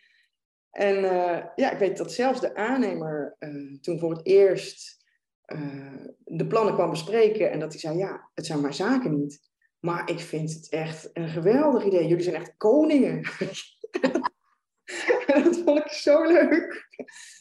[0.70, 5.04] En uh, ja, ik weet dat zelfs de aannemer uh, toen voor het eerst
[5.46, 9.40] uh, de plannen kwam bespreken en dat hij zei, ja, het zijn maar zaken niet.
[9.80, 12.06] Maar ik vind het echt een geweldig idee.
[12.06, 13.20] Jullie zijn echt koningen.
[15.44, 16.88] dat vond ik zo leuk.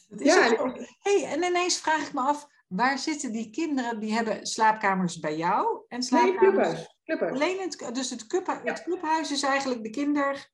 [0.08, 5.20] ja, hey, en ineens vraag ik me af, waar zitten die kinderen die hebben slaapkamers
[5.20, 5.84] bij jou?
[5.88, 6.90] En slaapkamers...
[7.04, 7.30] Nee.
[7.30, 8.60] Alleen het, dus het, ja.
[8.64, 10.50] het clubhuis is eigenlijk de kinder...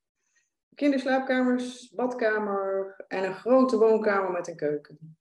[0.74, 5.18] Kinderslaapkamers, badkamer en een grote woonkamer met een keuken.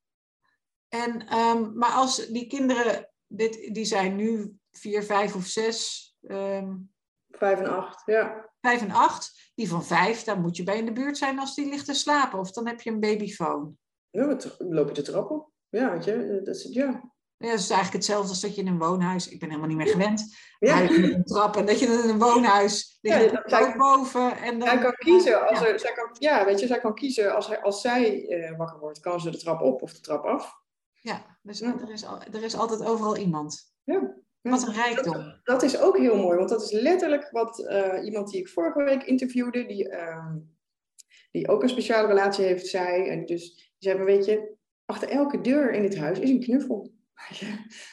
[0.90, 6.06] En, um, maar als die kinderen, dit, die zijn nu vier, vijf of zes...
[6.22, 6.92] Um,
[7.30, 8.50] vijf en acht, ja.
[8.68, 9.52] Vijf en acht.
[9.56, 11.94] Die van vijf, dan moet je bij in de buurt zijn als die ligt te
[11.94, 12.40] slapen.
[12.40, 13.78] Of dan heb je een babyfoon.
[14.10, 15.52] Ja, dan loop je de trap op.
[15.70, 17.12] Ja, weet je, dat is, ja.
[17.38, 19.30] Ja, is eigenlijk hetzelfde als dat je in een woonhuis...
[19.30, 20.36] Ik ben helemaal niet meer gewend.
[20.60, 20.82] Ja.
[20.90, 21.56] Een trap.
[21.56, 22.98] En dat je in een woonhuis...
[23.02, 24.38] Ja, dat zij, boven.
[24.38, 25.48] En dan, zij kan kiezen.
[25.50, 25.66] Als ja.
[25.66, 27.36] Er, zij kan, ja, weet je, zij kan kiezen.
[27.36, 30.54] Als, als zij uh, wakker wordt, kan ze de trap op of de trap af.
[31.02, 31.80] Ja, dus ja.
[31.80, 33.74] Er, is, er is altijd overal iemand.
[33.84, 34.16] Ja.
[34.42, 35.14] Wat een rijkdom.
[35.14, 38.50] Dat, dat, is ook heel mooi, want dat is letterlijk wat uh, iemand die ik
[38.50, 40.36] vorige week interviewde, die, uh,
[41.32, 43.10] die ook een speciale relatie heeft, zei.
[43.10, 46.92] En dus die zei, weet je, achter elke deur in dit huis is een knuffel.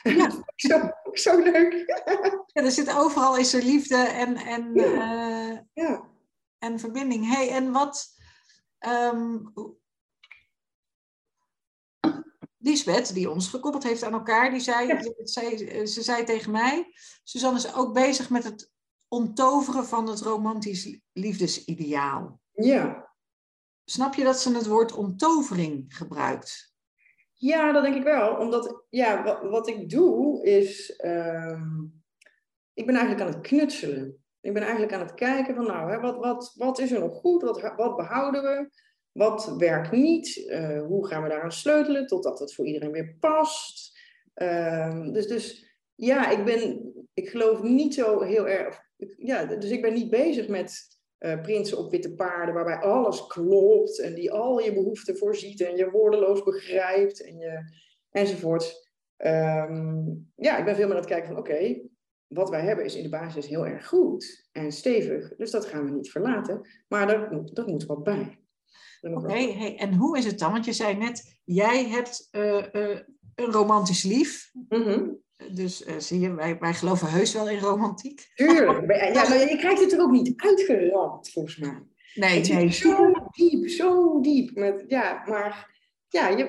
[0.02, 0.30] Ja.
[0.56, 2.02] zo, zo leuk.
[2.46, 5.52] ja, er zit overal is er liefde en, en, ja.
[5.52, 6.08] Uh, ja.
[6.58, 7.34] en verbinding.
[7.34, 8.12] hey, en wat...
[9.12, 9.52] Um,
[12.64, 15.00] Lisbeth, die ons gekoppeld heeft aan elkaar, die zei, ja.
[15.22, 18.72] zei, ze zei tegen mij, Suzanne is ook bezig met het
[19.08, 22.40] onttoveren van het romantisch liefdesideaal.
[22.52, 23.12] Ja.
[23.84, 26.74] Snap je dat ze het woord onttovering gebruikt?
[27.32, 28.36] Ja, dat denk ik wel.
[28.36, 32.02] Omdat, ja, wat, wat ik doe is, um,
[32.72, 34.24] ik ben eigenlijk aan het knutselen.
[34.40, 37.16] Ik ben eigenlijk aan het kijken van, nou, hè, wat, wat, wat is er nog
[37.16, 37.42] goed?
[37.42, 38.70] Wat, wat behouden we?
[39.14, 40.36] Wat werkt niet?
[40.36, 43.98] Uh, hoe gaan we daaraan sleutelen totdat het voor iedereen weer past?
[44.36, 48.80] Uh, dus, dus ja, ik, ben, ik geloof niet zo heel erg.
[49.16, 54.00] Ja, dus ik ben niet bezig met uh, prinsen op witte paarden, waarbij alles klopt
[54.00, 57.60] en die al je behoeften voorziet en je woordeloos begrijpt en je,
[58.10, 58.92] enzovoorts.
[59.16, 61.80] ehm, ja, ik ben veel meer aan het kijken van oké,
[62.26, 65.36] wat wij hebben is in de basis heel erg goed en stevig.
[65.36, 66.68] Dus dat gaan we niet verlaten.
[66.88, 68.43] Maar er, dat moet wat bij.
[69.12, 70.52] Oké, hey, en hoe is het dan?
[70.52, 72.98] Want je zei net, jij hebt uh, uh,
[73.34, 74.50] een romantisch lief.
[74.68, 78.30] Mm Dus uh, zie je, wij, wij geloven heus wel in romantiek.
[78.34, 78.92] Tuurlijk.
[79.14, 81.82] Ja, maar je krijgt het er ook niet uitgeramd, volgens mij.
[82.14, 82.72] Nee, het nee.
[82.72, 84.54] Zo diep, zo diep.
[84.54, 85.76] Met, ja, maar
[86.08, 86.44] ja, je,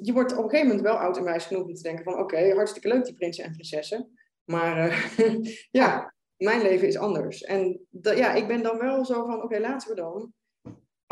[0.00, 2.18] je wordt op een gegeven moment wel oud en wijs genoeg om te denken van...
[2.18, 4.08] Oké, hartstikke leuk die prinsen en prinsessen.
[4.44, 5.10] Maar
[5.70, 7.42] ja, mijn leven is anders.
[7.42, 10.32] En ja, ik ben dan wel zo van, oké, laten we dan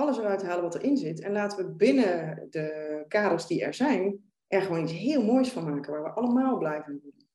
[0.01, 1.21] alles eruit halen wat erin zit.
[1.21, 5.71] En laten we binnen de kaders die er zijn, er gewoon iets heel moois van
[5.71, 7.29] maken, waar we allemaal blijven doen.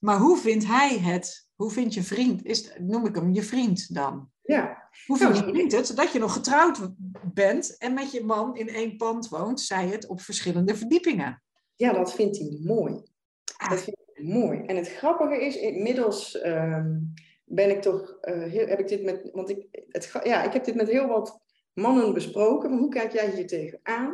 [0.00, 1.48] Maar hoe vindt hij het?
[1.54, 2.44] Hoe vindt je vriend?
[2.44, 4.30] Is, noem ik hem je vriend dan?
[4.42, 4.88] Ja.
[5.06, 5.96] Hoe vindt je vriend het?
[5.96, 6.78] Dat je nog getrouwd
[7.34, 11.42] bent en met je man in één pand woont, zij het op verschillende verdiepingen.
[11.74, 13.02] Ja, dat vindt hij mooi.
[13.56, 13.70] Ah.
[13.70, 14.60] Dat vindt hij mooi.
[14.60, 16.98] En het grappige is, inmiddels ehm,
[17.44, 20.64] ben ik toch, uh, heel, heb ik dit met, want ik, het, ja, ik heb
[20.64, 21.40] dit met heel wat
[21.76, 22.70] mannen besproken.
[22.70, 24.10] Van hoe kijk jij hier tegenaan?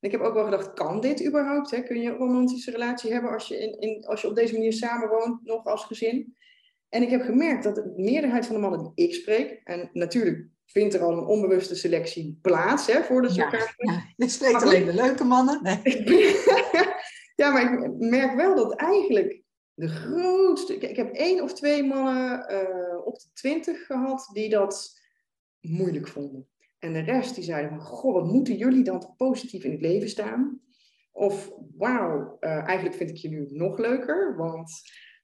[0.00, 1.70] En ik heb ook wel gedacht, kan dit überhaupt?
[1.70, 1.82] Hè?
[1.82, 4.72] Kun je een romantische relatie hebben als je, in, in, als je op deze manier
[4.72, 6.36] samenwoont, nog als gezin?
[6.88, 10.46] En ik heb gemerkt dat de meerderheid van de mannen die ik spreek, en natuurlijk
[10.66, 13.74] vindt er al een onbewuste selectie plaats hè, voor ja, elkaar.
[13.76, 15.62] Ja, je spreekt alleen de leuke mannen.
[15.62, 16.04] Nee.
[17.40, 19.42] ja, maar ik merk wel dat eigenlijk
[19.74, 20.76] de grootste.
[20.76, 25.00] Ik, heb één of twee mannen uh, op de twintig gehad die dat
[25.60, 26.48] moeilijk vonden.
[26.78, 29.80] En de rest die zeiden van, goh, wat moeten jullie dan toch positief in het
[29.80, 30.60] leven staan?
[31.12, 34.70] Of, wauw, uh, eigenlijk vind ik je nu nog leuker, want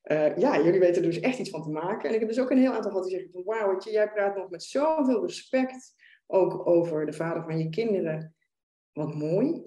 [0.04, 2.08] uh, ja, jullie weten er dus echt iets van te maken.
[2.08, 4.36] En ik heb dus ook een heel aantal gehad die zeggen van, wauw, jij praat
[4.36, 5.94] nog met zoveel respect
[6.26, 8.34] ook over de vader van je kinderen.
[8.92, 9.62] Wat mooi.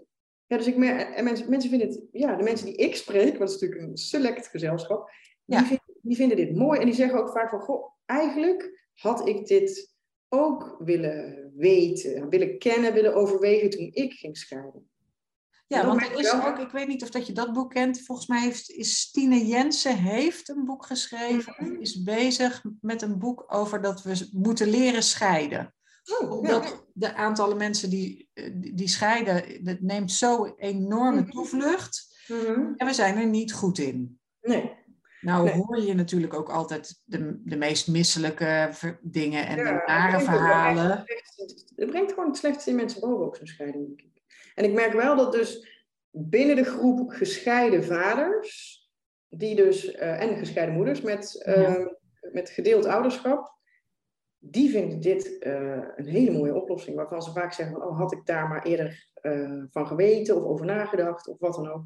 [0.45, 3.37] Ja, dus ik merk, en mensen, mensen vinden het, ja, de mensen die ik spreek,
[3.37, 5.11] want het is natuurlijk een select gezelschap,
[5.45, 9.27] die, vinden, die vinden dit mooi en die zeggen ook vaak van, goh, eigenlijk had
[9.27, 9.96] ik dit
[10.29, 14.89] ook willen weten, willen kennen, willen overwegen toen ik ging scheiden.
[15.67, 18.27] Ja, want er is ook, ik weet niet of dat je dat boek kent, volgens
[18.27, 23.45] mij heeft, is Stine Jensen heeft een boek geschreven, mm is bezig met een boek
[23.47, 25.73] over dat we moeten leren scheiden.
[26.21, 28.29] Oh, Omdat de aantallen mensen die,
[28.73, 31.29] die scheiden, dat neemt zo enorme mhm.
[31.29, 32.15] toevlucht.
[32.27, 34.19] Mm En we zijn er niet goed in.
[34.41, 34.76] Nee.
[35.21, 38.69] Nou hoor je natuurlijk ook altijd de, de meest misselijke
[39.01, 41.03] dingen en de nare verhalen.
[41.75, 44.21] Het brengt gewoon het slechtste in mensen boven ook zo'n scheiding, denk ik.
[44.55, 45.67] En ik merk wel dat dus
[46.11, 48.81] binnen de groep gescheiden vaders,
[49.29, 51.85] die dus, uh, en gescheiden moeders met, uh,
[52.31, 53.55] met gedeeld ouderschap,
[54.37, 56.95] die vinden dit uh, een hele mooie oplossing.
[56.95, 59.05] Waarvan ze vaak zeggen: van, Oh, had ik daar maar eerder
[59.69, 61.83] van geweten of over nagedacht of wat dan ook.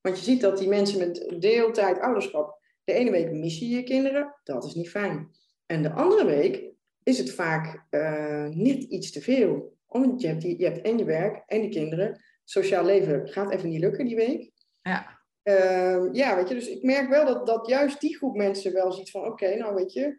[0.00, 3.82] Want je ziet dat die mensen met deeltijd ouderschap de ene week mis je je
[3.82, 5.30] kinderen, dat is niet fijn.
[5.66, 9.76] En de andere week is het vaak uh, net iets te veel.
[9.86, 12.22] Omdat je hebt, die, je hebt en je werk en die kinderen.
[12.44, 14.52] Sociaal leven gaat even niet lukken die week.
[14.82, 15.22] Ja.
[15.44, 18.92] Uh, ja, weet je, dus ik merk wel dat, dat juist die groep mensen wel
[18.92, 19.24] ziet van...
[19.26, 20.18] Oké, nou weet je,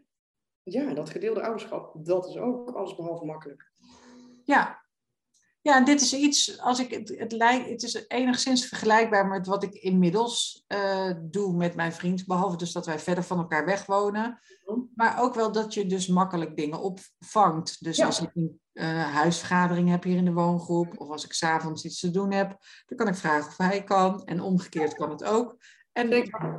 [0.63, 3.71] ja, dat gedeelde ouderschap, dat is ook alles behalve makkelijk.
[4.43, 4.84] Ja,
[5.65, 9.63] ja, dit is iets, als ik het, het lijkt, het is enigszins vergelijkbaar met wat
[9.63, 12.25] ik inmiddels uh, doe met mijn vriend.
[12.25, 14.39] Behalve dus dat wij verder van elkaar wegwonen.
[14.65, 14.79] Mhm.
[14.95, 17.83] Maar ook wel dat je dus makkelijk dingen opvangt.
[17.83, 21.85] Dus als ik een uh, huisvergadering heb hier in de woongroep, of als ik s'avonds
[21.85, 24.25] iets te doen heb, dan kan ik vragen of hij kan.
[24.25, 25.57] En omgekeerd kan het ook.
[25.91, 26.09] En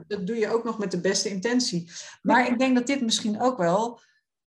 [0.07, 1.90] dat doe je ook nog met de beste intentie.
[2.23, 4.01] Maar ik denk dat dit misschien ook wel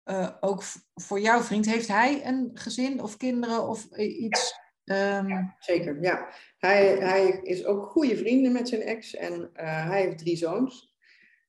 [0.10, 4.54] uh, ook voor jouw vriend, heeft hij een gezin of kinderen of iets?
[4.84, 6.30] Ja, ehm, zeker, ja.
[6.58, 10.96] Hij, hij is ook goede vrienden met zijn ex en uh, hij heeft drie zoons.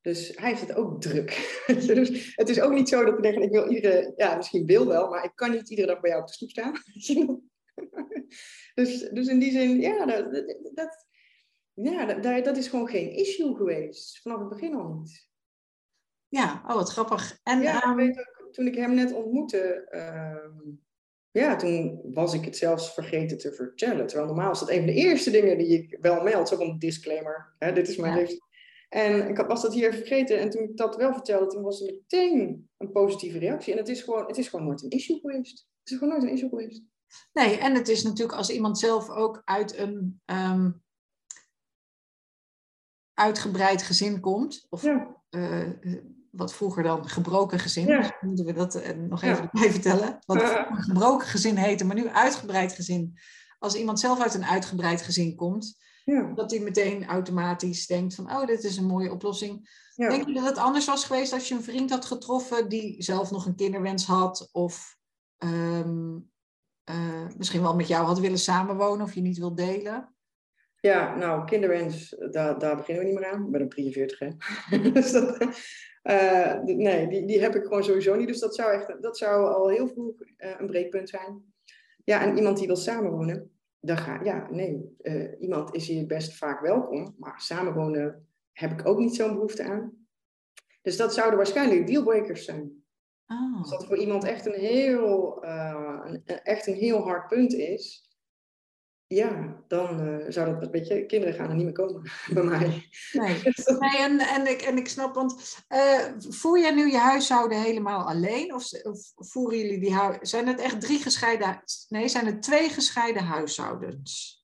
[0.01, 1.61] Dus hij heeft het ook druk.
[1.67, 4.87] dus het is ook niet zo dat we denken, ik wil iedere, ja, misschien wil
[4.87, 6.73] wel, maar ik kan niet iedere dag bij jou op de stoep staan.
[8.75, 10.45] dus, dus in die zin, ja, dat,
[10.75, 11.07] dat,
[11.75, 14.21] ja dat, dat is gewoon geen issue geweest.
[14.23, 15.29] Vanaf het begin al niet.
[16.29, 17.39] Ja, oh wat grappig.
[17.43, 17.97] En, ja, um...
[17.97, 20.73] weet ook, toen ik hem net ontmoette, uh,
[21.31, 24.07] ja, toen was ik het zelfs vergeten te vertellen.
[24.07, 26.49] Terwijl normaal is dat een van de eerste dingen die ik wel meld.
[26.49, 27.55] Zo van een disclaimer.
[27.59, 28.37] Hè, dit is mijn ja.
[28.89, 30.39] En ik was dat hier vergeten.
[30.39, 33.73] En toen ik dat wel vertelde, toen was er meteen een positieve reactie.
[33.73, 35.69] En het is gewoon, het is gewoon nooit een issue geweest.
[35.81, 36.83] Het is gewoon nooit een issue geweest.
[37.33, 40.83] Nee, en het is natuurlijk als iemand zelf ook uit een um,
[43.15, 44.67] uitgebreid gezin komt.
[44.71, 45.23] Of ja.
[45.31, 45.73] uh,
[46.31, 48.01] wat vroeger dan gebroken gezin, ja.
[48.01, 49.61] dus moeten we dat uh, nog even ja.
[49.61, 50.19] bij vertellen.
[50.27, 53.19] Wat vroeger gebroken gezin heette, maar nu uitgebreid gezin.
[53.59, 56.33] Als iemand zelf uit een uitgebreid gezin komt, Ja.
[56.35, 59.69] Dat hij meteen automatisch denkt van, oh, dit is een mooie oplossing.
[59.97, 63.31] Denk je dat het anders was geweest als je een vriend had getroffen die zelf
[63.31, 64.49] nog een kinderwens had?
[64.53, 64.97] Of
[65.39, 66.19] ehm,
[66.85, 70.15] eh, misschien wel met jou had willen samenwonen of je niet wil delen?
[70.81, 73.45] Ja, nou, kinderwens, daar, daar beginnen we niet meer aan.
[73.45, 74.31] Ik ben een 43, hè.
[74.93, 75.39] dus dat,
[76.03, 78.27] uh, nee, die, die heb ik gewoon sowieso niet.
[78.27, 81.53] Dus dat zou, echt, dat zou al heel vroeg uh, een breekpunt zijn.
[82.05, 84.97] Ja, en iemand die wil samenwonen, dan ga ja, nee.
[85.03, 89.63] Uh, iemand is hier best vaak welkom, maar samenwonen heb ik ook niet zo'n behoefte
[89.63, 90.07] aan.
[90.83, 92.85] Dus dat zouden waarschijnlijk dealbreakers zijn.
[93.27, 93.59] Oh.
[93.59, 98.08] Als dat voor iemand echt een heel, een, echt een heel hard punt is,
[99.09, 102.03] ja, dan uh, zou dat een beetje, kinderen gaan er niet meer komen
[102.35, 102.89] bij mij.
[103.13, 103.43] Nee,
[103.79, 108.09] nee en, en, ik, en ik snap, want uh, voer jij nu je huishouden helemaal
[108.09, 108.55] alleen?
[108.55, 112.69] Of, of voeren jullie die huis, zijn het echt drie gescheiden, nee, zijn het twee
[112.69, 114.37] gescheiden huishoudens?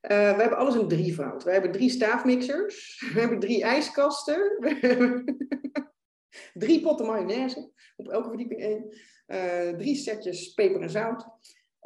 [0.00, 1.44] Uh, we hebben alles in drievoud.
[1.44, 4.58] We hebben drie staafmixers, we hebben drie ijskasten,
[6.54, 11.26] drie potten mayonaise, op elke verdieping één, drie setjes peper en zout.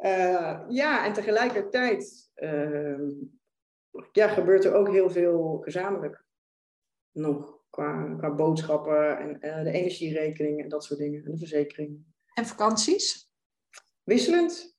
[0.01, 3.09] Uh, ja, en tegelijkertijd uh,
[4.11, 6.25] ja, gebeurt er ook heel veel gezamenlijk
[7.11, 7.59] nog.
[7.69, 11.25] Qua, qua boodschappen en uh, de energierekening en dat soort dingen.
[11.25, 12.05] En de verzekering.
[12.33, 13.31] En vakanties?
[14.03, 14.77] Wisselend.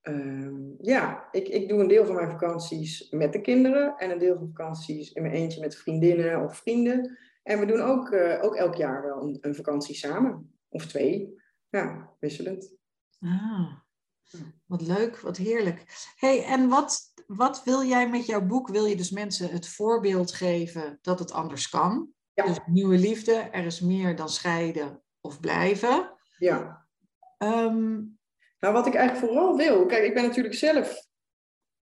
[0.00, 3.96] Ehm, ja, ik, ik doe een deel van mijn vakanties met de kinderen.
[3.96, 7.18] En een deel van vakanties in mijn eentje met vriendinnen of vrienden.
[7.42, 10.54] En we doen ook, eh, ook elk jaar wel een, een vakantie samen.
[10.68, 11.42] Of twee.
[11.68, 12.76] Ja, wisselend.
[13.20, 13.83] Ah.
[14.66, 15.84] Wat leuk, wat heerlijk.
[16.16, 18.68] hey, en wat, wat wil jij met jouw boek?
[18.68, 22.08] Wil je dus mensen het voorbeeld geven dat het anders kan?
[22.34, 22.44] Ja.
[22.44, 26.12] Dus nieuwe liefde, er is meer dan scheiden of blijven.
[26.38, 26.86] Ja.
[27.38, 28.18] Um,
[28.60, 31.06] nou, wat ik eigenlijk vooral wil, kijk, ik ben natuurlijk zelf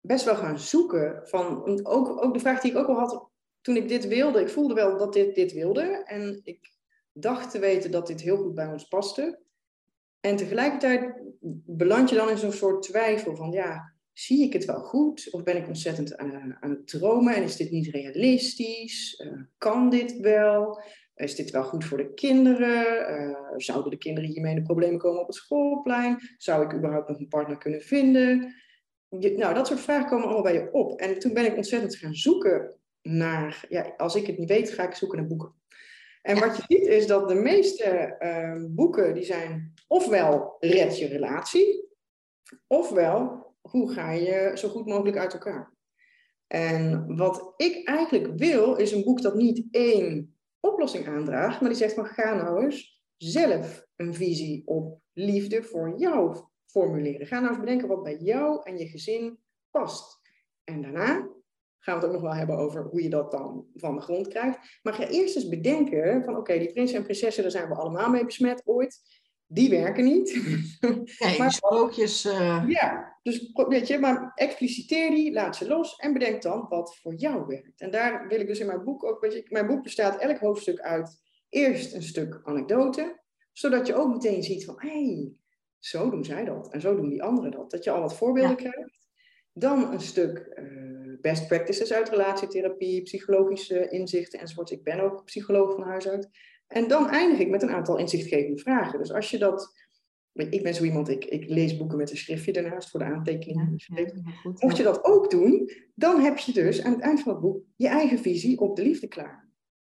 [0.00, 3.28] best wel gaan zoeken van, ook, ook de vraag die ik ook al had
[3.60, 6.70] toen ik dit wilde, ik voelde wel dat dit dit wilde en ik
[7.12, 9.40] dacht te weten dat dit heel goed bij ons paste.
[10.20, 11.12] En tegelijkertijd
[11.66, 15.28] beland je dan in zo'n soort twijfel van, ja, zie ik het wel goed?
[15.30, 19.24] Of ben ik ontzettend aan, aan het dromen en is dit niet realistisch?
[19.26, 20.82] Uh, kan dit wel?
[21.14, 23.10] Is dit wel goed voor de kinderen?
[23.10, 26.18] Uh, zouden de kinderen hiermee in de problemen komen op het schoolplein?
[26.36, 28.54] Zou ik überhaupt nog een partner kunnen vinden?
[29.10, 31.00] nou, dat soort vragen komen allemaal bij je op.
[31.00, 34.86] En toen ben ik ontzettend gaan zoeken naar, ja, als ik het niet weet, ga
[34.86, 35.59] ik zoeken naar boeken.
[36.22, 41.06] En wat je ziet is dat de meeste uh, boeken die zijn ofwel red je
[41.06, 41.88] relatie,
[42.66, 45.74] ofwel hoe ga je zo goed mogelijk uit elkaar.
[46.46, 51.78] En wat ik eigenlijk wil, is een boek dat niet één oplossing aandraagt, maar die
[51.78, 57.26] zegt van ga nou eens zelf een visie op liefde voor jou formuleren.
[57.26, 59.38] Ga nou eens bedenken wat bij jou en je gezin
[59.70, 60.20] past.
[60.64, 61.28] En daarna
[61.80, 64.28] gaan we het ook nog wel hebben over hoe je dat dan van de grond
[64.28, 64.58] krijgt.
[64.82, 68.10] Maar ga eerst eens bedenken van oké, die prinsen en prinsessen, daar zijn we allemaal
[68.10, 69.00] mee besmet ooit.
[69.46, 70.38] Die werken niet.
[71.18, 72.24] Nee, maar, sprookjes.
[72.24, 72.64] Uh...
[72.66, 77.14] Ja, dus weet je, maar expliciteer die, laat ze los en bedenk dan wat voor
[77.14, 77.80] jou werkt.
[77.80, 80.38] En daar wil ik dus in mijn boek ook, weet je, mijn boek bestaat elk
[80.38, 83.20] hoofdstuk uit eerst een stuk anekdote,
[83.52, 85.32] zodat je ook meteen ziet van hé, hey,
[85.78, 87.70] zo doen zij dat en zo doen die anderen dat.
[87.70, 89.08] Dat je al wat voorbeelden krijgt.
[89.52, 94.70] Dan een stuk uh, best practices uit relatietherapie, psychologische inzichten enzovoort.
[94.70, 96.28] Ik ben ook psycholoog van huis uit.
[96.66, 98.98] En dan eindig ik met een aantal inzichtgevende vragen.
[98.98, 99.78] Dus als je dat.
[100.32, 103.74] Ik ben zo iemand, ik, ik lees boeken met een schriftje ernaast voor de aantekeningen.
[103.76, 104.06] Ja,
[104.42, 107.64] Mocht je dat ook doen, dan heb je dus aan het eind van het boek
[107.76, 109.48] je eigen visie op de liefde klaar.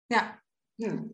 [0.06, 0.44] Ja.
[0.74, 1.04] Ja,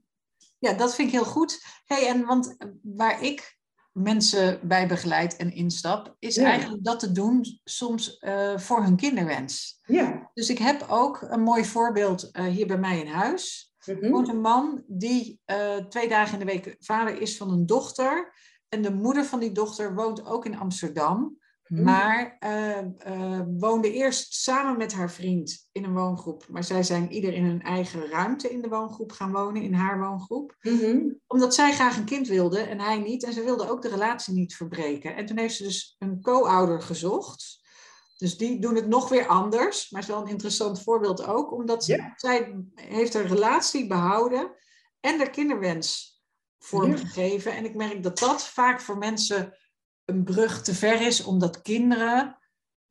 [0.59, 1.65] ja dat vind ik heel goed.
[1.85, 3.59] Hey, en want waar ik
[3.93, 9.81] mensen bij begeleid en instap, is eigenlijk dat te doen soms uh, voor hun kinderwens.
[9.87, 10.31] Ja.
[10.35, 13.75] Dus ik heb ook een mooi voorbeeld uh, hier bij mij in huis.
[13.85, 14.31] Er mhm.
[14.31, 18.35] een man die uh, twee dagen in de week vader is van een dochter.
[18.69, 21.37] En de moeder van die dochter woont ook in Amsterdam.
[21.67, 21.83] Mhm.
[21.83, 26.47] Maar uh, uh, woonde eerst samen met haar vriend in een woongroep.
[26.49, 30.01] Maar zij zijn ieder in hun eigen ruimte in de woongroep gaan wonen, in haar
[30.01, 30.57] woongroep.
[30.61, 30.99] Mhm.
[31.27, 33.25] Omdat zij graag een kind wilde en hij niet.
[33.25, 35.17] En ze wilde ook de relatie niet verbreken.
[35.17, 37.61] En toen heeft ze dus een co-ouder gezocht.
[38.17, 39.91] Dus die doen het nog weer anders.
[39.91, 41.53] Maar het is wel een interessant voorbeeld ook.
[41.53, 41.85] Omdat
[42.17, 44.51] zij heeft een relatie behouden
[45.01, 46.21] en de kinderwens
[46.59, 47.53] vormgegeven.
[47.53, 49.57] En ik merk dat dat vaak voor mensen
[50.05, 52.39] een brug te ver is, omdat kinderen,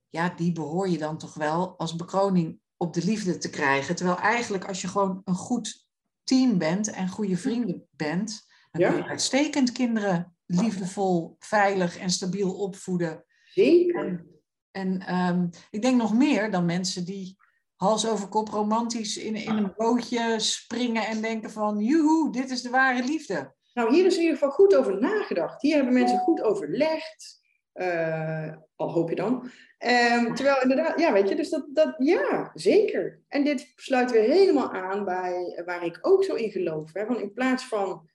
[0.09, 3.95] ja, die behoor je dan toch wel als bekroning op de liefde te krijgen.
[3.95, 5.88] Terwijl eigenlijk als je gewoon een goed
[6.24, 12.53] team bent en goede vrienden bent, dan kun je uitstekend kinderen liefdevol, veilig en stabiel
[12.53, 13.26] opvoeden.
[13.43, 14.05] Zeker.
[14.05, 14.41] En,
[14.72, 17.38] en ehm, ik denk nog meer dan mensen die
[17.76, 22.62] hals over kop romantisch in, in een bootje springen en denken van, joehoe, dit is
[22.62, 23.55] de ware liefde.
[23.74, 25.62] Nou, hier is in ieder geval goed over nagedacht.
[25.62, 27.40] Hier hebben mensen goed overlegd.
[27.74, 29.34] Uh, al hoop je dan.
[29.80, 33.22] Um, terwijl inderdaad, ja, weet je, dus dat, dat, ja, zeker.
[33.28, 36.94] En dit sluit weer helemaal aan bij waar ik ook zo in geloof.
[36.94, 37.06] Hè?
[37.06, 38.10] Want in plaats van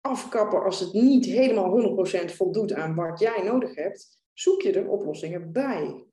[0.00, 4.88] afkappen als het niet helemaal 100% voldoet aan wat jij nodig hebt, zoek je er
[4.88, 6.04] oplossingen bij.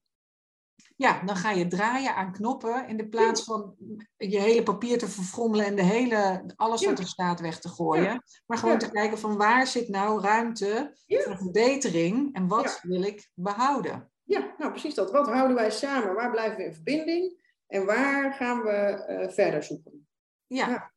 [0.96, 3.76] Ja, dan ga je draaien aan knoppen in de plaats van
[4.18, 8.24] je hele papier te verfrommelen en de hele, alles wat er staat weg te gooien.
[8.46, 13.30] Maar gewoon te kijken van waar zit nou ruimte voor verbetering en wat wil ik
[13.34, 14.12] behouden.
[14.24, 15.12] Ja, nou precies dat.
[15.12, 16.14] Wat houden wij samen?
[16.14, 17.46] Waar blijven we in verbinding?
[17.68, 20.08] En waar gaan we uh, verder zoeken?
[20.48, 20.92] Ja.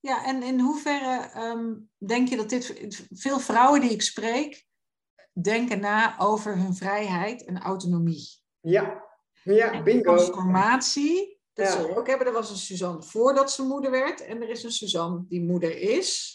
[0.00, 0.24] ja.
[0.24, 2.96] en in hoeverre ehm, denk je dat dit...
[3.10, 4.66] Veel vrouwen die ik spreek,
[5.32, 8.44] denken na over hun vrijheid en autonomie.
[8.60, 9.05] Ja,
[9.54, 10.14] ja, bingo.
[10.14, 11.82] Transformatie, dat ja.
[11.82, 12.26] ook hebben.
[12.26, 15.78] Er was een Suzanne voordat ze moeder werd en er is een Suzanne die moeder
[15.78, 16.34] is.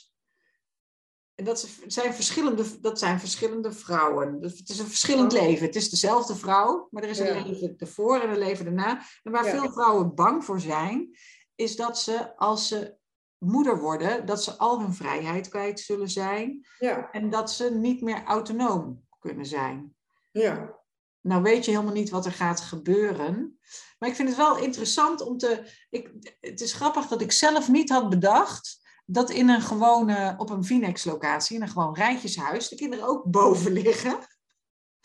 [1.36, 4.42] En dat zijn verschillende, dat zijn verschillende vrouwen.
[4.42, 5.42] Het is een verschillend oh.
[5.42, 5.66] leven.
[5.66, 9.02] Het is dezelfde vrouw, maar er is een leven ervoor en een leven daarna.
[9.24, 11.18] En waar veel vrouwen bang voor zijn,
[11.56, 13.00] is dat ze als ze
[13.38, 16.66] moeder worden, dat ze al hun vrijheid kwijt zullen zijn.
[16.80, 17.12] Ja.
[17.12, 19.96] En dat ze niet meer autonoom kunnen zijn.
[20.32, 20.81] Ja.
[21.22, 23.60] Nou weet je helemaal niet wat er gaat gebeuren.
[24.00, 25.64] Maar ik vind het wel interessant om te.
[25.90, 30.50] Ik, het is grappig dat ik zelf niet had bedacht dat in een gewone, op
[30.50, 34.18] een Vinex-locatie, in een gewoon rijtjeshuis, de kinderen ook boven liggen.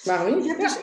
[0.05, 0.45] Waarom niet?
[0.45, 0.75] Je hebt, dus,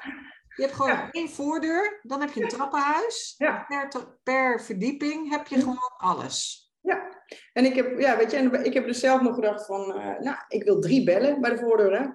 [0.55, 3.35] je hebt gewoon één voordeur, dan heb je een trappenhuis.
[3.37, 3.65] Ja.
[3.67, 6.71] Per, per verdieping heb je gewoon alles.
[6.79, 7.23] Ja,
[7.53, 10.37] en ik heb, ja, weet je, ik heb dus zelf nog gedacht van, uh, nou,
[10.47, 12.07] ik wil drie bellen bij de voordeur, hè.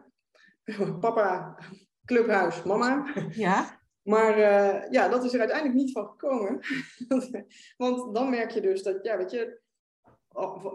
[1.00, 1.58] Papa,
[2.08, 3.14] clubhuis, mama.
[3.30, 3.80] Ja.
[4.02, 6.60] Maar uh, ja, dat is er uiteindelijk niet van gekomen.
[7.76, 9.60] Want dan merk je dus dat, ja, weet je,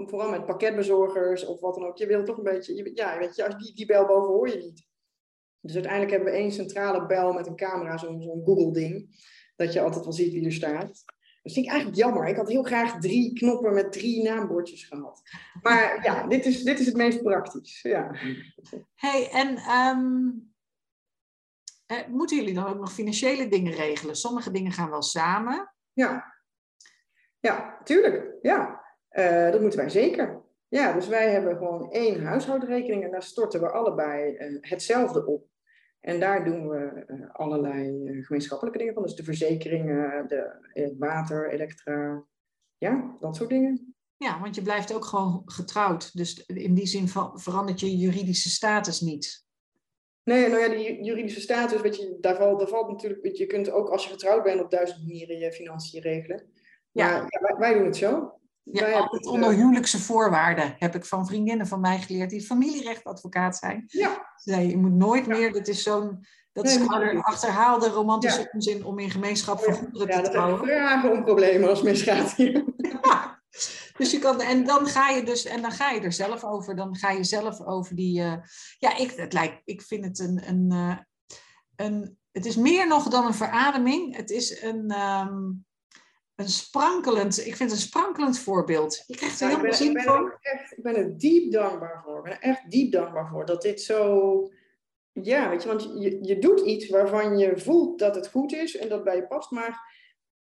[0.06, 3.46] vooral met pakketbezorgers of wat dan ook, je wil toch een beetje, ja, weet je,
[3.46, 4.88] als die, die bel boven hoor je niet.
[5.60, 9.10] Dus uiteindelijk hebben we één centrale bel met een camera, zo'n zo'n Google-ding,
[9.56, 11.04] dat je altijd wel ziet wie er staat.
[11.44, 12.28] Dat vind ik eigenlijk jammer.
[12.28, 15.22] Ik had heel graag drie knoppen met drie naambordjes gehad.
[15.62, 17.82] Maar ja, dit is, dit is het meest praktisch.
[17.82, 18.16] Ja.
[18.96, 20.53] hey, en um,
[22.08, 24.16] moeten jullie dan ook nog financiële dingen regelen?
[24.16, 25.74] Sommige dingen gaan wel samen.
[25.94, 26.34] Ja,
[27.40, 28.34] ja tuurlijk.
[28.42, 28.82] Ja.
[29.12, 30.42] Uh, dat moeten wij zeker.
[30.68, 35.48] Ja, dus wij hebben gewoon één huishoudrekening en daar storten we allebei uh, hetzelfde op.
[36.00, 39.04] En daar doen we uh, allerlei gemeenschappelijke dingen van.
[39.04, 42.26] Dus de verzekeringen, de water, elektra,
[42.78, 43.96] ja, dat soort dingen.
[44.18, 46.18] Ja, want je blijft ook gewoon getrouwd.
[46.18, 49.46] Dus in die zin verandert je juridische status niet.
[50.24, 53.72] Nee, nou ja, die juridische status, weet je, daar valt, daar valt natuurlijk, je, kunt
[53.72, 56.44] ook als je getrouwd bent op duizend manieren je financiën regelen.
[56.92, 57.16] Maar ja.
[57.16, 58.40] ja wij, wij, doen het zo.
[58.64, 63.84] Ja, altijd onder huwelijkse voorwaarden heb ik van vriendinnen van mij geleerd die familierechtadvocaat zijn.
[63.88, 64.34] Ja.
[64.36, 68.50] Zei, je moet nooit meer, dat is zo'n dat is een achterhaalde romantische ja.
[68.52, 70.60] onzin om in gemeenschap van goederen ja, te trouwen.
[70.60, 72.64] Ja, vragen om problemen als misgaat hier.
[73.98, 76.76] Dus je kan, en dan ga je dus, en dan ga je er zelf over,
[76.76, 78.36] dan ga je zelf over die, uh,
[78.78, 80.98] ja, ik, het lijkt, ik vind het een, een, uh,
[81.76, 84.16] een, het is meer nog dan een verademing.
[84.16, 85.66] Het is een, um,
[86.36, 89.04] een sprankelend, ik vind het een sprankelend voorbeeld.
[89.08, 90.34] Je krijgt er ja, helemaal zin van.
[90.42, 92.18] Echt, ik ben er diep dankbaar voor.
[92.18, 94.52] Ik ben er echt diep dankbaar voor dat dit zo.
[95.12, 98.78] Ja, weet je, want je, je doet iets waarvan je voelt dat het goed is
[98.78, 99.92] en dat bij je past, maar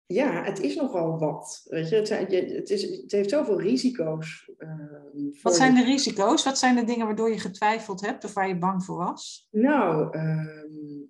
[0.07, 1.67] ja, het is nogal wat.
[1.69, 4.51] Weet je, het, het, is, het heeft zoveel risico's.
[4.59, 6.45] Uh, wat zijn de risico's?
[6.45, 9.49] Wat zijn de dingen waardoor je getwijfeld hebt of waar je bang voor was?
[9.51, 11.03] Nou, uh,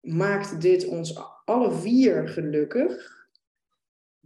[0.00, 3.16] maakt dit ons alle vier gelukkig?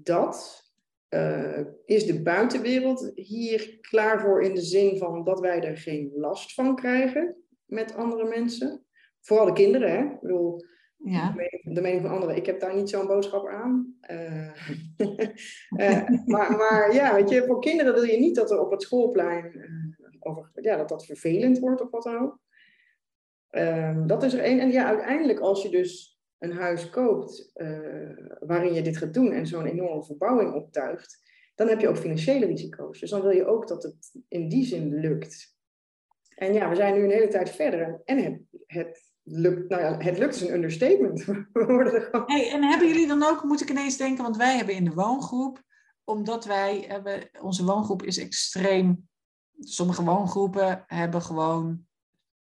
[0.05, 0.61] dat.
[1.09, 6.13] Uh, is de buitenwereld hier klaar voor in de zin van dat wij er geen
[6.15, 8.85] last van krijgen met andere mensen?
[9.21, 10.05] Vooral de kinderen, hè?
[10.05, 10.65] Ik bedoel,
[11.05, 11.35] ja.
[11.63, 13.97] de, mening, van anderen, ik heb daar niet zo'n boodschap aan.
[14.11, 14.55] Uh,
[15.77, 19.65] uh, maar, maar, ja, je, voor kinderen wil je niet dat er op het schoolplein
[20.19, 22.39] over, ja, dat dat vervelend wordt of wat dan ook.
[23.51, 24.61] Ehm, dat is er één.
[24.61, 27.53] En ja, uiteindelijk als je dus een huis koopt
[28.41, 31.23] waarin je dit gaat doen en zo'n enorme verbouwing optuigt,
[31.55, 33.01] dan heb je ook financiële risico's.
[33.01, 35.57] Dus dan wil je ook dat het in die zin lukt.
[36.35, 40.19] En ja, we zijn nu een hele tijd verder en het lukt, nou ja, het
[40.19, 41.25] lukt is een understatement.
[41.53, 42.31] We worden er gewoon...
[42.31, 44.95] hey, en hebben jullie dan ook, moet ik ineens denken, want wij hebben in de
[44.95, 45.63] woongroep,
[46.05, 49.09] omdat wij hebben, onze woongroep is extreem,
[49.59, 51.87] sommige woongroepen hebben gewoon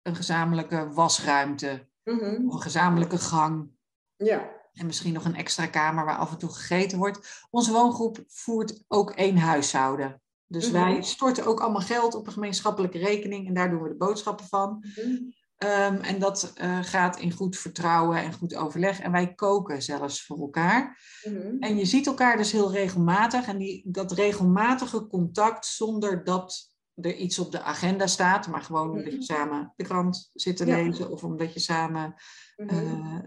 [0.02, 2.52] een gezamenlijke wasruimte, mm -hmm.
[2.52, 3.70] een gezamenlijke gang.
[4.16, 4.62] Ja.
[4.74, 7.46] En misschien nog een extra kamer waar af en toe gegeten wordt.
[7.50, 10.22] Onze woongroep voert ook één huishouden.
[10.48, 10.84] Dus mhm.
[10.84, 14.46] wij storten ook allemaal geld op een gemeenschappelijke rekening en daar doen we de boodschappen
[14.46, 14.86] van.
[14.96, 15.18] Mhm.
[15.64, 19.00] Ehm, en dat uh, gaat in goed vertrouwen en goed overleg.
[19.00, 21.00] En wij koken zelfs voor elkaar.
[21.24, 21.58] Mhm.
[21.60, 23.48] En je ziet elkaar dus heel regelmatig.
[23.48, 28.90] En die, dat regelmatige contact zonder dat er iets op de agenda staat, maar gewoon
[28.90, 32.14] omdat je samen de krant zit te lezen of omdat je samen
[32.56, 33.20] uh,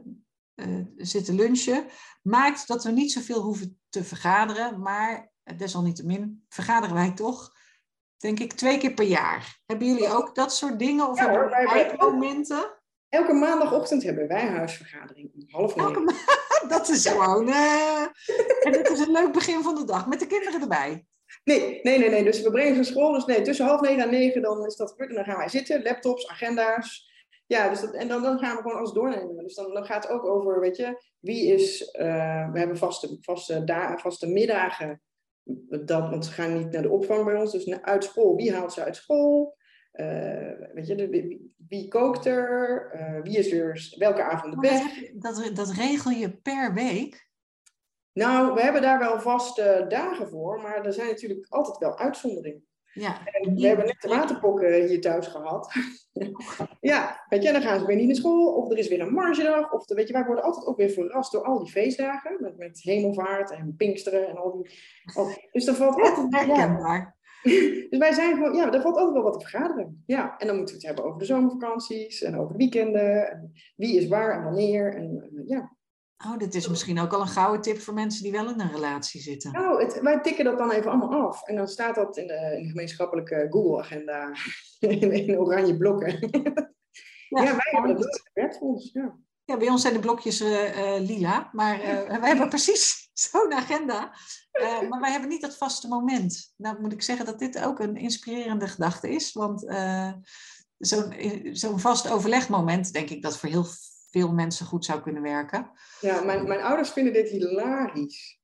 [0.54, 1.86] uh, zit te lunchen,
[2.22, 4.80] maakt dat we niet zoveel hoeven te vergaderen.
[4.80, 7.55] Maar desalniettemin vergaderen wij toch,
[8.16, 9.58] denk ik, twee keer per jaar.
[9.66, 11.08] Hebben jullie ook dat soort dingen?
[11.08, 12.74] Of ja, wij momenten?
[13.08, 16.14] Elke maandagochtend hebben wij huisvergadering om half negen.
[16.68, 17.48] dat is gewoon...
[17.48, 18.02] Uh...
[18.62, 21.06] en dit is een leuk begin van de dag, met de kinderen erbij.
[21.44, 22.24] Nee, nee, nee, nee.
[22.24, 23.12] Dus we brengen ze naar school.
[23.12, 25.10] Dus nee, tussen half negen en negen dan is dat gebeurd.
[25.10, 27.14] En dan gaan wij zitten, laptops, agenda's.
[27.46, 29.44] Ja, dus dat, en dan, dan gaan we gewoon alles doornemen.
[29.44, 31.80] Dus dan, dan gaat het ook over, weet je, wie is...
[31.98, 35.02] Uh, we hebben vaste, vaste, da vaste middagen
[35.84, 38.36] dat, want ze gaan niet naar de opvang bij ons, dus uit school.
[38.36, 39.56] Wie haalt ze uit school?
[39.92, 42.90] Uh, weet je, de, wie, wie, kookt er?
[42.94, 45.12] Uh, wie is er welke avond de bed?
[45.14, 47.30] Dat, dat regel je per week?
[48.12, 52.66] Nou, we hebben daar wel vaste dagen voor, maar er zijn natuurlijk altijd wel uitzonderingen.
[52.96, 53.26] Ja.
[53.26, 55.72] En we hebben net de waterpokken hier thuis gehad.
[56.80, 58.54] ja, weet je, dan gaan ze weer niet naar school.
[58.54, 59.72] Of er is weer een margedag.
[59.72, 62.36] Of de, weet je, wij worden altijd ook weer verrast door al die feestdagen.
[62.40, 64.78] Met, met hemelvaart en pinksteren en al die...
[65.14, 66.46] Al, dus er valt altijd...
[66.46, 67.14] Ja,
[67.90, 68.54] dus wij zijn gewoon...
[68.54, 70.02] Ja, er valt altijd wel wat te vergaderen.
[70.06, 72.22] Ja, en dan moeten we het hebben over de zomervakanties.
[72.22, 73.30] En over de weekenden.
[73.30, 74.94] En wie is waar en wanneer.
[74.94, 75.75] En ja,
[76.24, 78.72] Oh, dit is misschien ook al een gouden tip voor mensen die wel in een
[78.72, 79.52] relatie zitten.
[79.52, 81.42] Nou, het, wij tikken dat dan even allemaal af.
[81.42, 84.32] En dan staat dat in de, in de gemeenschappelijke Google-agenda
[84.78, 86.18] in, in, oranje blokken.
[87.28, 88.22] Ja, ja wij hebben dat
[88.58, 88.90] voor ons.
[88.92, 89.18] Ja.
[89.44, 93.52] ja, bij ons zijn de blokjes uh, uh, lila, maar uh, wij hebben precies zo'n
[93.52, 94.14] agenda.
[94.88, 96.52] maar wij hebben niet dat vaste moment.
[96.56, 99.32] Nou moet ik zeggen dat dit ook een inspirerende gedachte is.
[99.32, 99.60] Want
[100.78, 101.14] zo'n
[101.52, 103.94] zo'n vast overlegmoment, denk ik dat voor heel veel
[104.24, 105.70] mensen goed zou kunnen werken.
[106.00, 108.40] Ja, mijn, mijn ouders vinden dit hilarisch.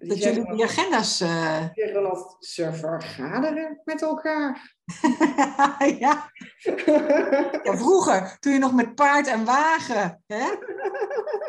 [0.00, 1.20] Die dat jullie die agenda's...
[1.20, 1.64] Uh...
[1.74, 4.76] zeggen dan ze vergaderen met elkaar.
[5.98, 6.30] ja.
[7.64, 7.76] ja.
[7.76, 10.22] Vroeger, toen je nog met paard en wagen...
[10.26, 10.48] Hè?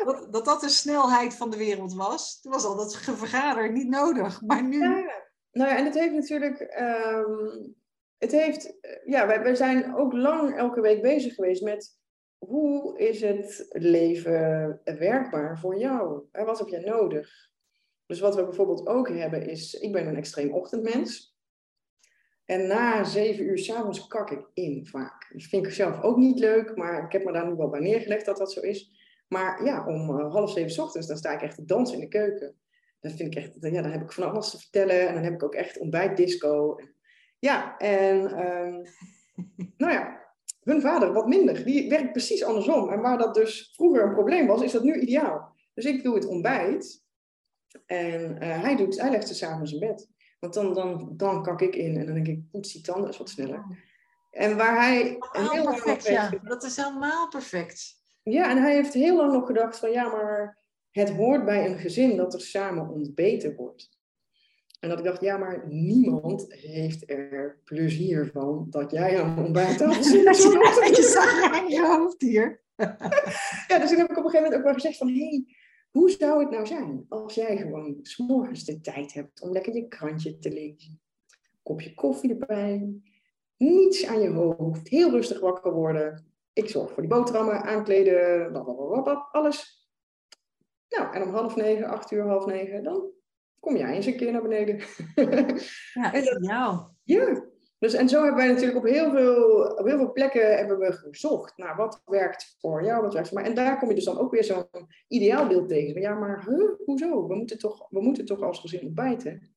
[0.04, 2.40] Dat, dat dat de snelheid van de wereld was.
[2.40, 4.40] Toen was al dat vergader niet nodig.
[4.42, 4.80] Maar nu...
[4.80, 5.20] Ja.
[5.52, 6.60] Nou ja, en het heeft natuurlijk...
[6.80, 7.74] Um,
[8.18, 8.74] het heeft...
[9.04, 12.00] Ja, wij, wij zijn ook lang elke week bezig geweest met
[12.46, 16.22] hoe is het leven werkbaar voor jou?
[16.32, 17.50] Wat heb je nodig?
[18.06, 21.36] Dus wat we bijvoorbeeld ook hebben is, ik ben een extreem ochtendmens.
[22.44, 25.30] En na zeven uur s'avonds kak ik in vaak.
[25.32, 27.80] Dat vind ik zelf ook niet leuk, maar ik heb me daar nu wel bij
[27.80, 28.90] neergelegd dat dat zo is.
[29.28, 32.08] Maar ja, om uh, half zeven ochtends, dan sta ik echt te dansen in de
[32.08, 32.56] keuken.
[33.00, 35.08] Dat vind ik echt, ja, dan heb ik van alles te vertellen.
[35.08, 36.76] En dan heb ik ook echt ontbijtdisco.
[37.38, 38.82] Ja, en um,
[39.82, 40.21] nou ja,
[40.62, 41.64] hun vader wat minder.
[41.64, 42.90] Die werkt precies andersom.
[42.90, 45.54] En waar dat dus vroeger een probleem was, is dat nu ideaal.
[45.74, 47.02] Dus ik doe het ontbijt.
[47.86, 50.08] En uh, hij, doet, hij legt ze s'avonds in bed.
[50.40, 53.18] Want dan, dan, dan kak ik in en dan denk ik, poets die tanden is
[53.18, 53.64] wat sneller.
[54.30, 56.30] En waar hij heel perfect, ja.
[56.42, 58.00] Dat is helemaal perfect.
[58.22, 60.58] Ja, en hij heeft heel lang nog gedacht van ja, maar
[60.90, 63.90] het hoort bij een gezin dat er samen ontbeten wordt.
[64.82, 70.02] En dat ik dacht, ja, maar niemand heeft er plezier van dat jij aan ontbijttafel
[70.02, 70.36] zit.
[70.96, 72.62] je zag je hoofd hier.
[73.68, 75.44] ja, dus toen heb ik op een gegeven moment ook wel gezegd van, hé, hey,
[75.90, 79.88] hoe zou het nou zijn als jij gewoon s'morgens de tijd hebt om lekker je
[79.88, 81.00] krantje te lezen.
[81.62, 82.94] Kopje koffie erbij,
[83.56, 86.26] niets aan je hoofd, heel rustig wakker worden.
[86.52, 88.52] Ik zorg voor die boterhammen, aankleden,
[89.30, 89.88] alles.
[90.88, 93.20] Nou, en om half negen, acht uur, half negen, dan
[93.62, 94.76] kom jij eens een keer naar beneden.
[95.94, 96.38] Ja, en dat,
[97.02, 97.44] Ja,
[97.78, 100.92] dus, en zo hebben wij natuurlijk op heel veel, op heel veel plekken hebben we
[100.92, 103.48] gezocht naar wat werkt voor jou, wat werkt voor mij.
[103.48, 104.66] En daar kom je dus dan ook weer zo'n
[105.08, 106.00] ideaalbeeld tegen.
[106.00, 107.26] Ja, maar huh, hoezo?
[107.28, 109.54] We moeten, toch, we moeten toch als gezin ontbijten.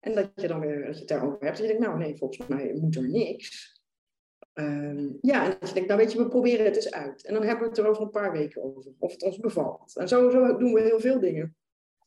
[0.00, 1.56] En dat je dan weer dat je het daarover hebt.
[1.56, 3.80] En je denkt, nou nee, volgens mij moet er niks.
[4.52, 7.26] Ehm, ja, en dat je denkt, nou weet je, we proberen het eens uit.
[7.26, 9.96] En dan hebben we het er over een paar weken over, of het ons bevalt.
[9.96, 11.56] En zo, zo doen we heel veel dingen.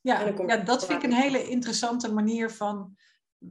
[0.06, 2.95] Ja, ja dat vind ik een hele interessante manier van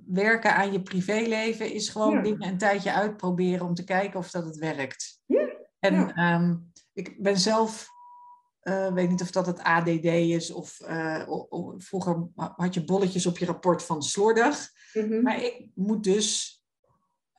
[0.06, 1.72] werken aan je privéleven.
[1.72, 5.20] Is gewoon dingen een tijdje uitproberen om te kijken of dat het werkt.
[5.26, 5.48] Ja.
[5.78, 6.56] En ehm,
[6.92, 7.88] ik ben zelf,
[8.62, 11.28] uh, weet niet of dat het ADD is of uh,
[11.76, 14.70] vroeger had je bolletjes op je rapport van slordig.
[14.92, 15.22] Mhm.
[15.22, 16.62] Maar ik moet dus,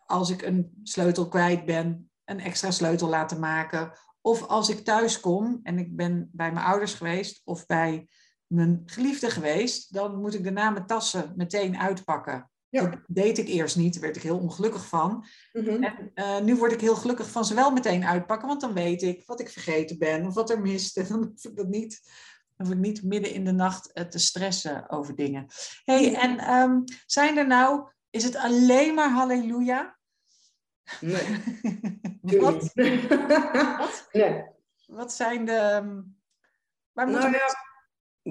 [0.06, 3.92] als ik een sleutel kwijt ben, een extra sleutel laten maken
[4.22, 8.08] Of als ik thuis kom en ik ben bij mijn ouders geweest of bij
[8.48, 12.50] mijn geliefde geweest, dan moet ik daarna mijn tassen meteen uitpakken.
[12.70, 15.26] Dat deed ik eerst niet, daar werd ik heel ongelukkig van.
[15.54, 15.84] Mhm.
[15.84, 19.02] En uh, nu word ik heel gelukkig van ze wel meteen uitpakken, want dan weet
[19.02, 20.98] ik wat ik vergeten ben of wat er mist.
[20.98, 22.02] En dan hoef ik dat niet,
[22.56, 25.46] hoef ik niet midden in de nacht uh, te stressen over dingen.
[25.84, 29.98] hey, en um, zijn er nou, is het alleen maar halleluja?
[31.02, 31.44] Nee.
[32.42, 32.74] wat?
[33.78, 34.08] wat?
[34.12, 34.44] Nee.
[34.86, 35.52] Wat zijn de.
[35.52, 36.02] Ehm,
[36.92, 37.48] waar nou ja,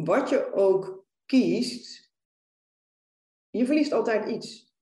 [0.02, 2.12] wat je ook kiest,
[3.50, 4.74] je verliest altijd iets.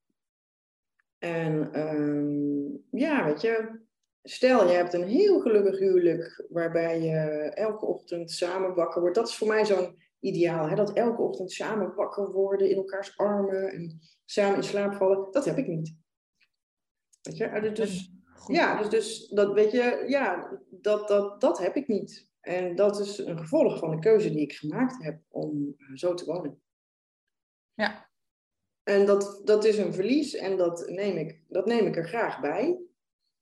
[1.19, 3.81] En um, ja, weet je,
[4.23, 7.19] stel je hebt een heel gelukkig huwelijk waarbij je
[7.55, 9.17] elke ochtend samen wakker wordt.
[9.17, 10.75] Dat is voor mij zo'n ideaal, hè?
[10.75, 15.31] dat elke ochtend samen wakker worden in elkaars armen en samen in slaap vallen.
[15.31, 15.97] Dat heb ik niet.
[17.23, 18.13] Weet je, dus, dus
[18.47, 22.31] ja, dus, dus dat weet je, ja, dat, dat, dat heb ik niet.
[22.43, 26.15] En dat is een gevolg van de keuze die ik gemaakt heb om eh, zo
[26.15, 26.63] te wonen.
[27.75, 28.11] Ja.
[28.83, 32.41] En dat, dat is een verlies en dat neem ik, dat neem ik er graag
[32.41, 32.81] bij.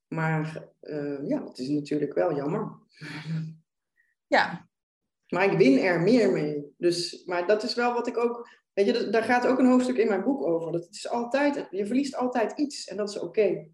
[0.09, 2.79] Maar uh, ja, het is natuurlijk wel jammer.
[4.27, 4.69] Ja.
[5.29, 6.75] Maar ik win er meer mee.
[6.77, 8.49] Dus, maar dat is wel wat ik ook.
[8.73, 10.73] Weet je, daar gaat ook een hoofdstuk in mijn boek over.
[10.73, 13.69] Dat is altijd, je verliest altijd iets en dat is oké.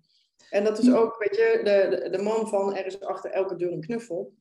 [0.50, 3.72] En dat is ook, weet je, de, de, man van er is achter elke deur
[3.72, 4.34] een knuffel.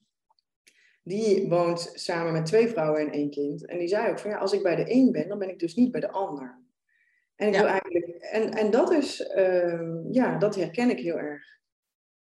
[1.07, 3.65] Die woont samen met twee vrouwen en één kind.
[3.65, 5.59] En die zei ook van ja, als ik bij de een ben, dan ben ik
[5.59, 6.63] dus niet bij de ander.
[7.35, 11.43] En, ik wil eigenlijk, en, en dat is, ehm, ja, dat herken ik heel erg.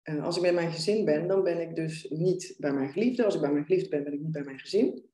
[0.05, 3.25] Uh, als ik bij mijn gezin ben, dan ben ik dus niet bij mijn geliefde.
[3.25, 5.05] Als ik bij mijn geliefde ben, ben ik niet bij mijn gezin.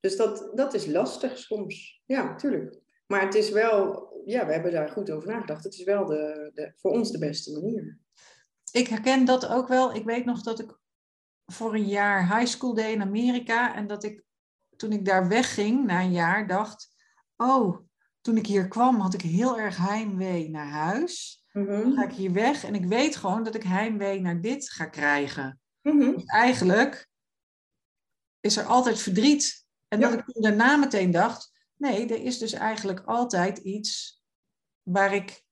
[0.00, 2.02] Dus dat, dat is lastig soms.
[2.06, 2.80] Ja, natuurlijk.
[3.06, 5.64] Maar het is wel, ja, we hebben daar goed over nagedacht.
[5.64, 7.98] Het is wel de, de, voor ons de beste manier.
[8.72, 9.94] Ik herken dat ook wel.
[9.94, 10.78] Ik weet nog dat ik
[11.46, 13.74] voor een jaar high school deed in Amerika.
[13.74, 14.22] En dat ik
[14.76, 16.96] toen ik daar wegging na een jaar dacht,
[17.36, 17.78] oh,
[18.20, 21.44] toen ik hier kwam had ik heel erg heimwee naar huis.
[21.52, 21.66] Mhm.
[21.66, 24.86] Dan ga ik hier weg en ik weet gewoon dat ik heimwee naar dit ga
[24.86, 25.60] krijgen.
[25.82, 27.08] Mm eigenlijk
[28.40, 29.64] is er altijd verdriet.
[29.88, 34.22] En dat ik toen daarna meteen dacht, Nee, er is dus eigenlijk altijd iets
[34.82, 35.42] waar ik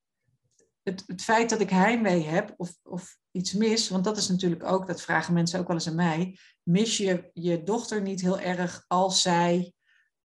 [0.83, 4.65] het, het feit dat ik heimwee heb of, of iets mis, want dat is natuurlijk
[4.65, 8.39] ook, dat vragen mensen ook wel eens aan mij, mis je je dochter niet heel
[8.39, 9.73] erg als zij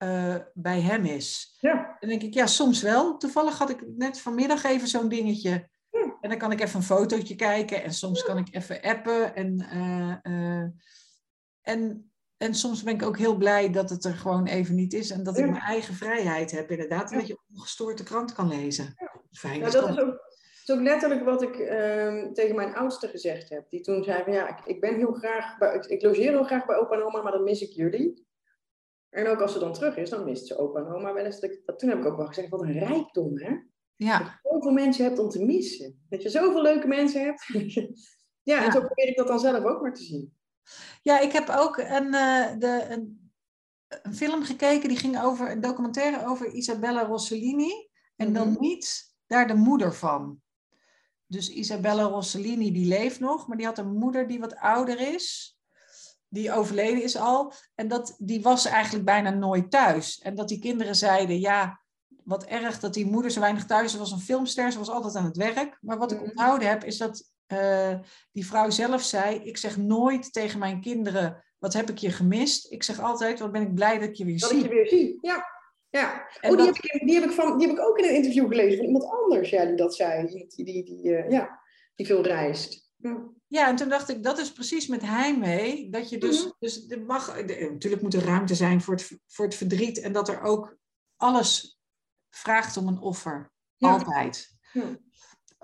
[0.03, 1.58] uh, bij hem is?
[1.60, 1.97] Ja.
[1.99, 3.18] Dan denk ik, ja, soms wel.
[3.18, 5.70] Toevallig had ik net vanmiddag even zo'n dingetje.
[6.22, 9.36] En dan kan ik even een fotootje kijken en soms kan ik even appen.
[9.36, 10.70] En, uh, uh,
[11.62, 15.10] en en soms ben ik ook heel blij dat het er gewoon even niet is.
[15.10, 17.12] En dat ik mijn eigen vrijheid heb, inderdaad.
[17.12, 18.95] En dat je ongestoord de krant kan lezen.
[19.32, 19.60] Fijn.
[19.60, 20.25] Dat is ook,
[20.70, 23.70] is ook letterlijk wat ik ehm, tegen mijn oudste gezegd heb.
[23.70, 26.43] Die toen zei van ja, ik, ik ben heel graag bij, ik, ik logeer heel
[26.43, 28.26] graag bij opa en oma, maar dan mis ik jullie.
[29.09, 31.39] En ook als ze dan terug is, dan mist ze opa en oma wel eens.
[31.39, 33.55] Dat, toen heb ik ook wel gezegd, wat een rijkdom hè.
[33.95, 34.20] Ja.
[34.20, 36.05] Dat je zoveel mensen hebt om te missen.
[36.09, 37.45] Dat je zoveel leuke mensen hebt.
[38.51, 40.34] ja, en zo probeer ik dat dan zelf ook maar te zien.
[41.01, 43.32] Ja, ik heb ook een, uh, de, een,
[43.88, 47.89] een, film gekeken die ging over een documentaire over Isabella Rossellini.
[48.16, 48.59] En dan mhm.
[48.59, 50.41] niet daar de moeder van.
[51.36, 55.58] Dus Isabella Rossellini die leeft nog, maar die had een moeder die wat ouder is.
[56.28, 57.54] Die overleden is al.
[57.76, 60.20] En dat, die was eigenlijk bijna nooit thuis.
[60.20, 61.82] En dat die kinderen zeiden, ja,
[62.24, 63.92] wat erg dat die moeder zo weinig thuis was.
[63.92, 65.78] Ze was een filmster, ze was altijd aan het werk.
[65.82, 66.30] Maar wat ik mhm.
[66.30, 68.00] onthouden heb, is dat uh,
[68.32, 72.72] die vrouw zelf zei: Ik zeg nooit tegen mijn kinderen: Wat heb ik je gemist?
[72.72, 74.58] Ik zeg altijd: Wat ben ik blij dat ik je weer dat zie.
[74.58, 75.55] Dat ik je weer zie, ja.
[75.98, 76.28] Ja.
[76.41, 78.48] oh, die, heb ik, die, heb ik van, die heb ik ook in een interview
[78.48, 80.28] gelezen van iemand anders ja, die dat zei.
[80.28, 81.60] Die, die, die, uh, ja,
[81.96, 82.93] die veel reist.
[82.98, 83.32] Ja.
[83.48, 85.89] ja, en toen dacht ik, dat is precies met heimwee.
[85.89, 86.56] Dat je dus, mm -hmm.
[86.60, 90.00] dus er mag, de, natuurlijk moet er ruimte zijn voor het, voor het verdriet.
[90.02, 90.78] En dat er ook
[91.16, 91.80] alles
[92.30, 93.52] vraagt om een offer.
[93.76, 93.89] Ja.
[93.89, 94.54] Altijd.
[94.72, 94.98] Ja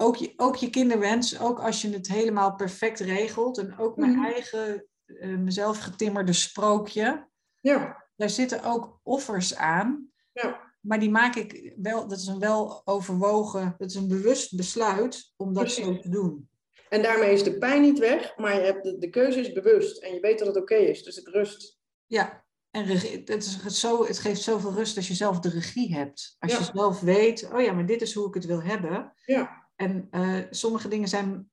[0.02, 3.58] ook je, ook je kinderwens, ook als je het helemaal perfect regelt.
[3.58, 4.26] En ook mijn mm.
[4.26, 7.28] eigen, uh, mezelf getimmerde sprookje.
[7.60, 8.06] Ja.
[8.16, 10.11] Daar zitten ook offers aan.
[10.32, 10.74] Ja.
[10.82, 15.34] Maar die maak ik wel, dat is een wel overwogen, dat is een bewust besluit
[15.38, 15.86] om dat Precies.
[15.86, 16.50] zo te doen.
[16.90, 20.04] En daarmee is de pijn niet weg, maar je hebt de, de keuze is bewust
[20.04, 21.80] en je weet dat het oké okay is, dus het rust.
[22.06, 26.36] Ja, en het, is zo, het geeft zoveel rust als je zelf de regie hebt.
[26.40, 26.58] Als ja.
[26.58, 29.14] je zelf weet, oh ja, maar dit is hoe ik het wil hebben.
[29.26, 29.70] Ja.
[29.76, 31.50] En uh, sommige dingen zijn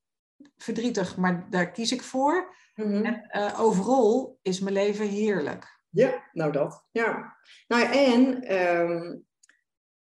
[0.56, 2.54] verdrietig, maar daar kies ik voor.
[2.74, 3.04] Mm-hmm.
[3.04, 5.77] En uh, overal is mijn leven heerlijk.
[5.90, 6.86] Ja, nou dat.
[6.90, 7.36] Ja.
[7.68, 9.26] Nou en um,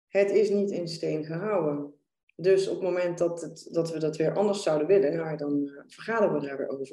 [0.09, 1.95] het is niet in steen gehouden.
[2.37, 5.61] Dus op het moment dat, het, dat we dat weer anders zouden willen, nou, dan
[5.65, 6.89] uh, vergaderen we daar weer over.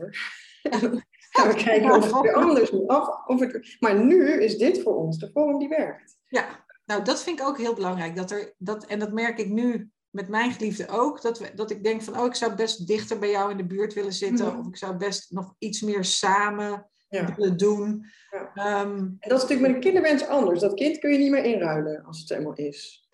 [1.32, 2.88] We kijken of het weer anders moet.
[2.90, 6.18] Of, of het, maar nu is dit voor ons de vorm die werkt.
[6.28, 8.16] Ja, nou dat vind ik ook heel belangrijk.
[8.16, 11.22] Dat er, dat, en dat merk ik nu met mijn geliefde ook.
[11.22, 13.66] Dat, we, dat ik denk van, oh, ik zou best dichter bij jou in de
[13.66, 14.46] buurt willen zitten.
[14.46, 14.60] Mhm.
[14.60, 18.06] Of ik zou best nog iets meer samen willen doen.
[18.32, 18.52] Ja.
[18.54, 20.60] Ehm, en dat is natuurlijk met een kinderwens anders.
[20.60, 23.10] Dat kind kun je niet meer inruilen als het helemaal is.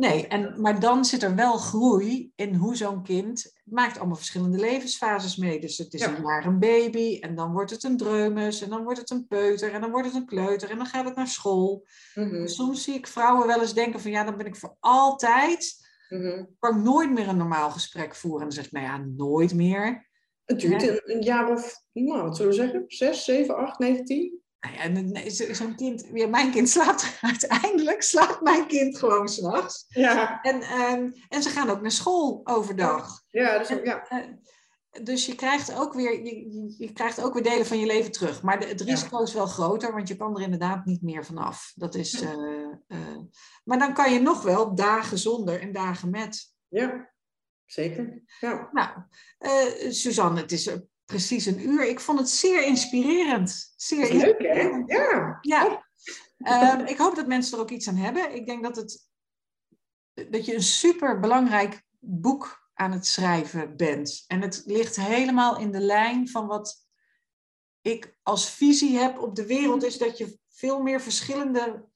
[0.00, 4.58] Nee, en, maar dan zit er wel groei in hoe zo'n kind maakt allemaal verschillende
[4.58, 5.60] levensfases mee.
[5.60, 8.82] Dus het is een jaar een baby en dan wordt het een dreumes en dan
[8.82, 11.26] wordt het een peuter en dan wordt het een kleuter en dan gaat het naar
[11.26, 11.86] school.
[12.14, 12.46] Mhm.
[12.46, 16.48] Soms zie ik vrouwen wel eens denken van ja, dan ben ik voor altijd, mm
[16.58, 18.40] kan ik nooit meer een normaal gesprek voeren.
[18.40, 20.09] En dan zeg ik nou ja, nooit meer.
[20.50, 24.04] Het duurt een, een, jaar of, nou, wat zullen we zeggen, zes, zeven, acht, negen,
[24.04, 24.40] tien?
[24.60, 29.84] Nou ja, zo'n kind, ja, mijn kind slaapt uiteindelijk, slaapt mijn kind gewoon s'nachts.
[29.88, 30.42] Ja.
[30.42, 33.22] En, um, en ze gaan ook naar school overdag.
[33.28, 34.06] Ja, dus, ja.
[34.08, 34.18] Eh,
[35.02, 38.42] dus je krijgt, ook weer, je, je, krijgt ook weer delen van je leven terug.
[38.42, 41.72] Maar de, het risico is wel groter, want je kan er inderdaad niet meer vanaf.
[41.74, 42.30] Dat is, uh,
[42.88, 43.18] uh,
[43.64, 46.52] maar dan kan je nog wel dagen zonder en dagen met.
[46.68, 47.10] Ja,
[47.72, 48.22] zeker.
[48.40, 48.68] Ja.
[48.72, 49.02] Nou,
[49.92, 50.70] Suzanne, het is
[51.04, 51.88] precies een uur.
[51.88, 53.72] Ik vond het zeer inspirerend.
[53.76, 54.62] Zeer leuk, hè?
[54.86, 55.38] Ja.
[55.40, 55.88] ja.
[56.38, 58.34] Ehm, ik hoop dat mensen er ook iets aan hebben.
[58.34, 59.08] Ik denk dat, het,
[60.30, 64.24] dat je een super belangrijk boek aan het schrijven bent.
[64.26, 66.88] En het ligt helemaal in de lijn van wat
[67.80, 71.89] ik als visie heb op de wereld, is dat je veel meer verschillende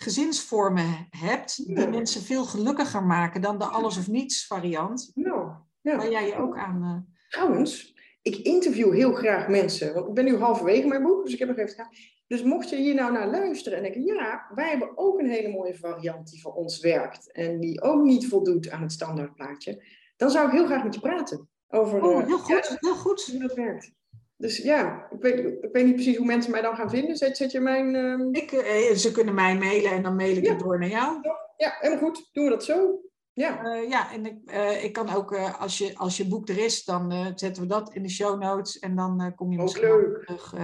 [0.00, 5.10] gezinsvormen hebt, die mensen veel gelukkiger maken dan de alles of niets variant.
[5.14, 5.96] Nou, ja.
[5.96, 6.82] Waar jij je ook aan.
[6.82, 7.14] Uh...
[7.28, 9.94] Trouwens, ik interview heel graag mensen.
[9.94, 11.92] Want ik ben nu halverwege mijn boek, dus ik heb nog even gedaan.
[12.26, 15.48] Dus mocht je hier nou naar luisteren en denken, ja, wij hebben ook een hele
[15.48, 17.32] mooie variant die voor ons werkt.
[17.32, 19.84] En die ook niet voldoet aan het standaardplaatje.
[20.16, 21.48] Dan zou ik heel graag met je praten.
[21.68, 23.24] Over oh, heel goed, heel goed.
[23.24, 23.92] Hoe dat werkt.
[24.38, 27.16] Dus ja, ik weet, ik weet niet precies hoe mensen mij dan gaan vinden.
[27.16, 27.94] Zet, zet je mijn...
[27.94, 28.28] Uh...
[28.30, 31.18] Ik, eh, ze kunnen mij mailen en dan mail ik het door naar jou.
[31.56, 32.28] Ja, helemaal goed.
[32.32, 33.00] Doen we dat zo.
[33.32, 36.48] Ja, uh, ja en ik, uh, ik kan ook, uh, als, je, als je boek
[36.48, 38.78] er is, dan zetten we dat in de show notes.
[38.78, 40.24] En dan kom je misschien leuk.
[40.24, 40.54] terug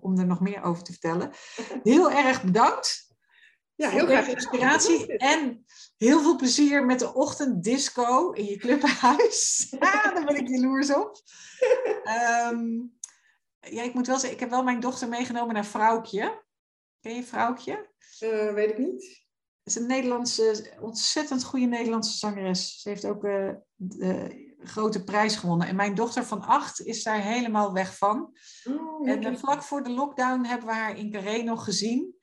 [0.00, 1.30] om er nog meer over te vertellen.
[1.82, 3.07] Heel erg bedankt.
[3.78, 4.28] Ja, heel graag.
[4.28, 5.16] inspiratie.
[5.16, 5.64] En
[5.96, 9.66] heel veel plezier met de ochtenddisco in je clubhuis.
[9.80, 11.22] ja, daar ben ik jaloers op.
[12.50, 12.92] Um,
[13.60, 16.44] ja, ik moet wel zeggen, ik heb wel mijn dochter meegenomen naar Vrouwtje.
[17.00, 17.90] Ken je Vrouwtje?
[18.54, 19.26] weet ik niet
[19.68, 22.80] is een Nederlandse, ontzettend goede Nederlandse zangeres.
[22.80, 25.68] Ze heeft ook uh, de grote prijs gewonnen.
[25.68, 28.32] En mijn dochter van acht is daar helemaal weg van.
[28.64, 32.14] Oh, en uh, vlak voor de lockdown hebben we haar in Carré nog gezien.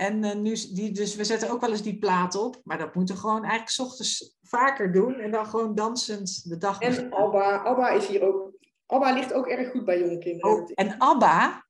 [0.00, 2.60] En uh, nu, die, dus we zetten ook wel eens die plaat op.
[2.64, 5.14] Maar dat moeten we gewoon eigenlijk s ochtends vaker doen.
[5.14, 8.52] En dan gewoon dansend de dag En Abba, Abba is hier ook...
[8.86, 10.50] Abba ligt ook erg goed bij jonge kinderen.
[10.50, 11.66] Oh, en Abba...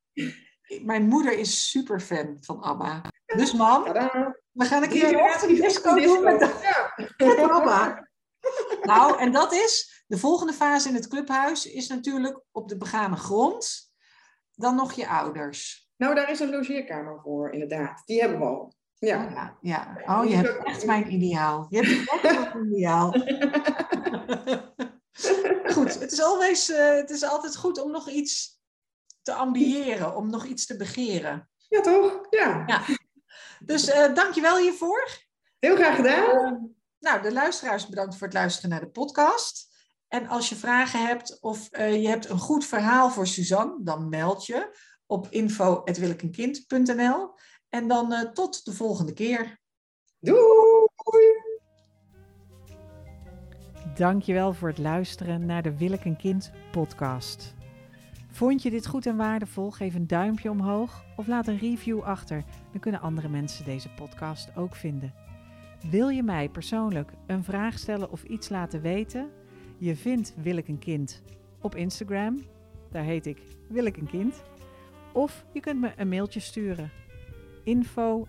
[0.82, 3.02] Mijn moeder is super fan van Abba.
[3.36, 3.82] Dus mam,
[4.52, 6.40] we gaan een keer een disco doen met,
[7.16, 7.46] ja.
[7.46, 8.08] mama.
[8.82, 13.16] Nou, en dat is, de volgende fase in het clubhuis is natuurlijk op de begane
[13.16, 13.92] grond.
[14.54, 15.87] Dan nog je ouders.
[15.98, 18.02] Nou, daar is een logeerkamer voor, inderdaad.
[18.06, 18.74] Die hebben we al.
[18.98, 19.24] Ja.
[19.24, 20.02] Oh, ja, ja.
[20.06, 21.66] Oh, je hebt echt mijn ideaal.
[21.70, 23.10] Je hebt echt mijn ideaal.
[25.74, 28.60] goed, het is, always, uh, het is altijd goed om nog iets
[29.22, 31.50] te ambiëren, om nog iets te begeren.
[31.68, 32.26] Ja, toch?
[32.30, 32.62] Ja.
[32.66, 32.82] ja.
[33.60, 35.08] Dus uh, dankjewel hiervoor.
[35.58, 36.54] Heel graag gedaan.
[36.54, 36.60] Uh,
[36.98, 39.66] nou, de luisteraars bedankt voor het luisteren naar de podcast.
[40.08, 44.46] En als je vragen hebt of je hebt een goed verhaal voor Suzanne, dan meld
[44.46, 44.76] je
[45.08, 47.30] op info.willekenkind.nl.
[47.68, 49.58] En dan tot de volgende keer.
[50.18, 50.86] Doei!
[53.94, 57.54] Dankjewel voor het luisteren naar de Willek Kind podcast.
[58.30, 59.70] Vond je dit goed en waardevol?
[59.70, 62.44] Geef een duimpje omhoog of laat een review achter.
[62.70, 65.14] Dan kunnen andere mensen deze podcast ook vinden.
[65.90, 69.30] Wil je mij persoonlijk een vraag stellen of iets laten weten?
[69.78, 71.22] Je vindt Wil ik een kind
[71.60, 72.42] op Instagram.
[72.90, 74.42] Daar heet ik Wil ik een kind.
[75.18, 76.90] Of je kunt me een mailtje sturen.
[77.64, 78.26] info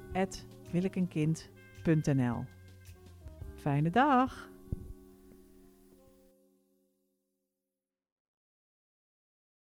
[3.56, 4.49] Fijne dag!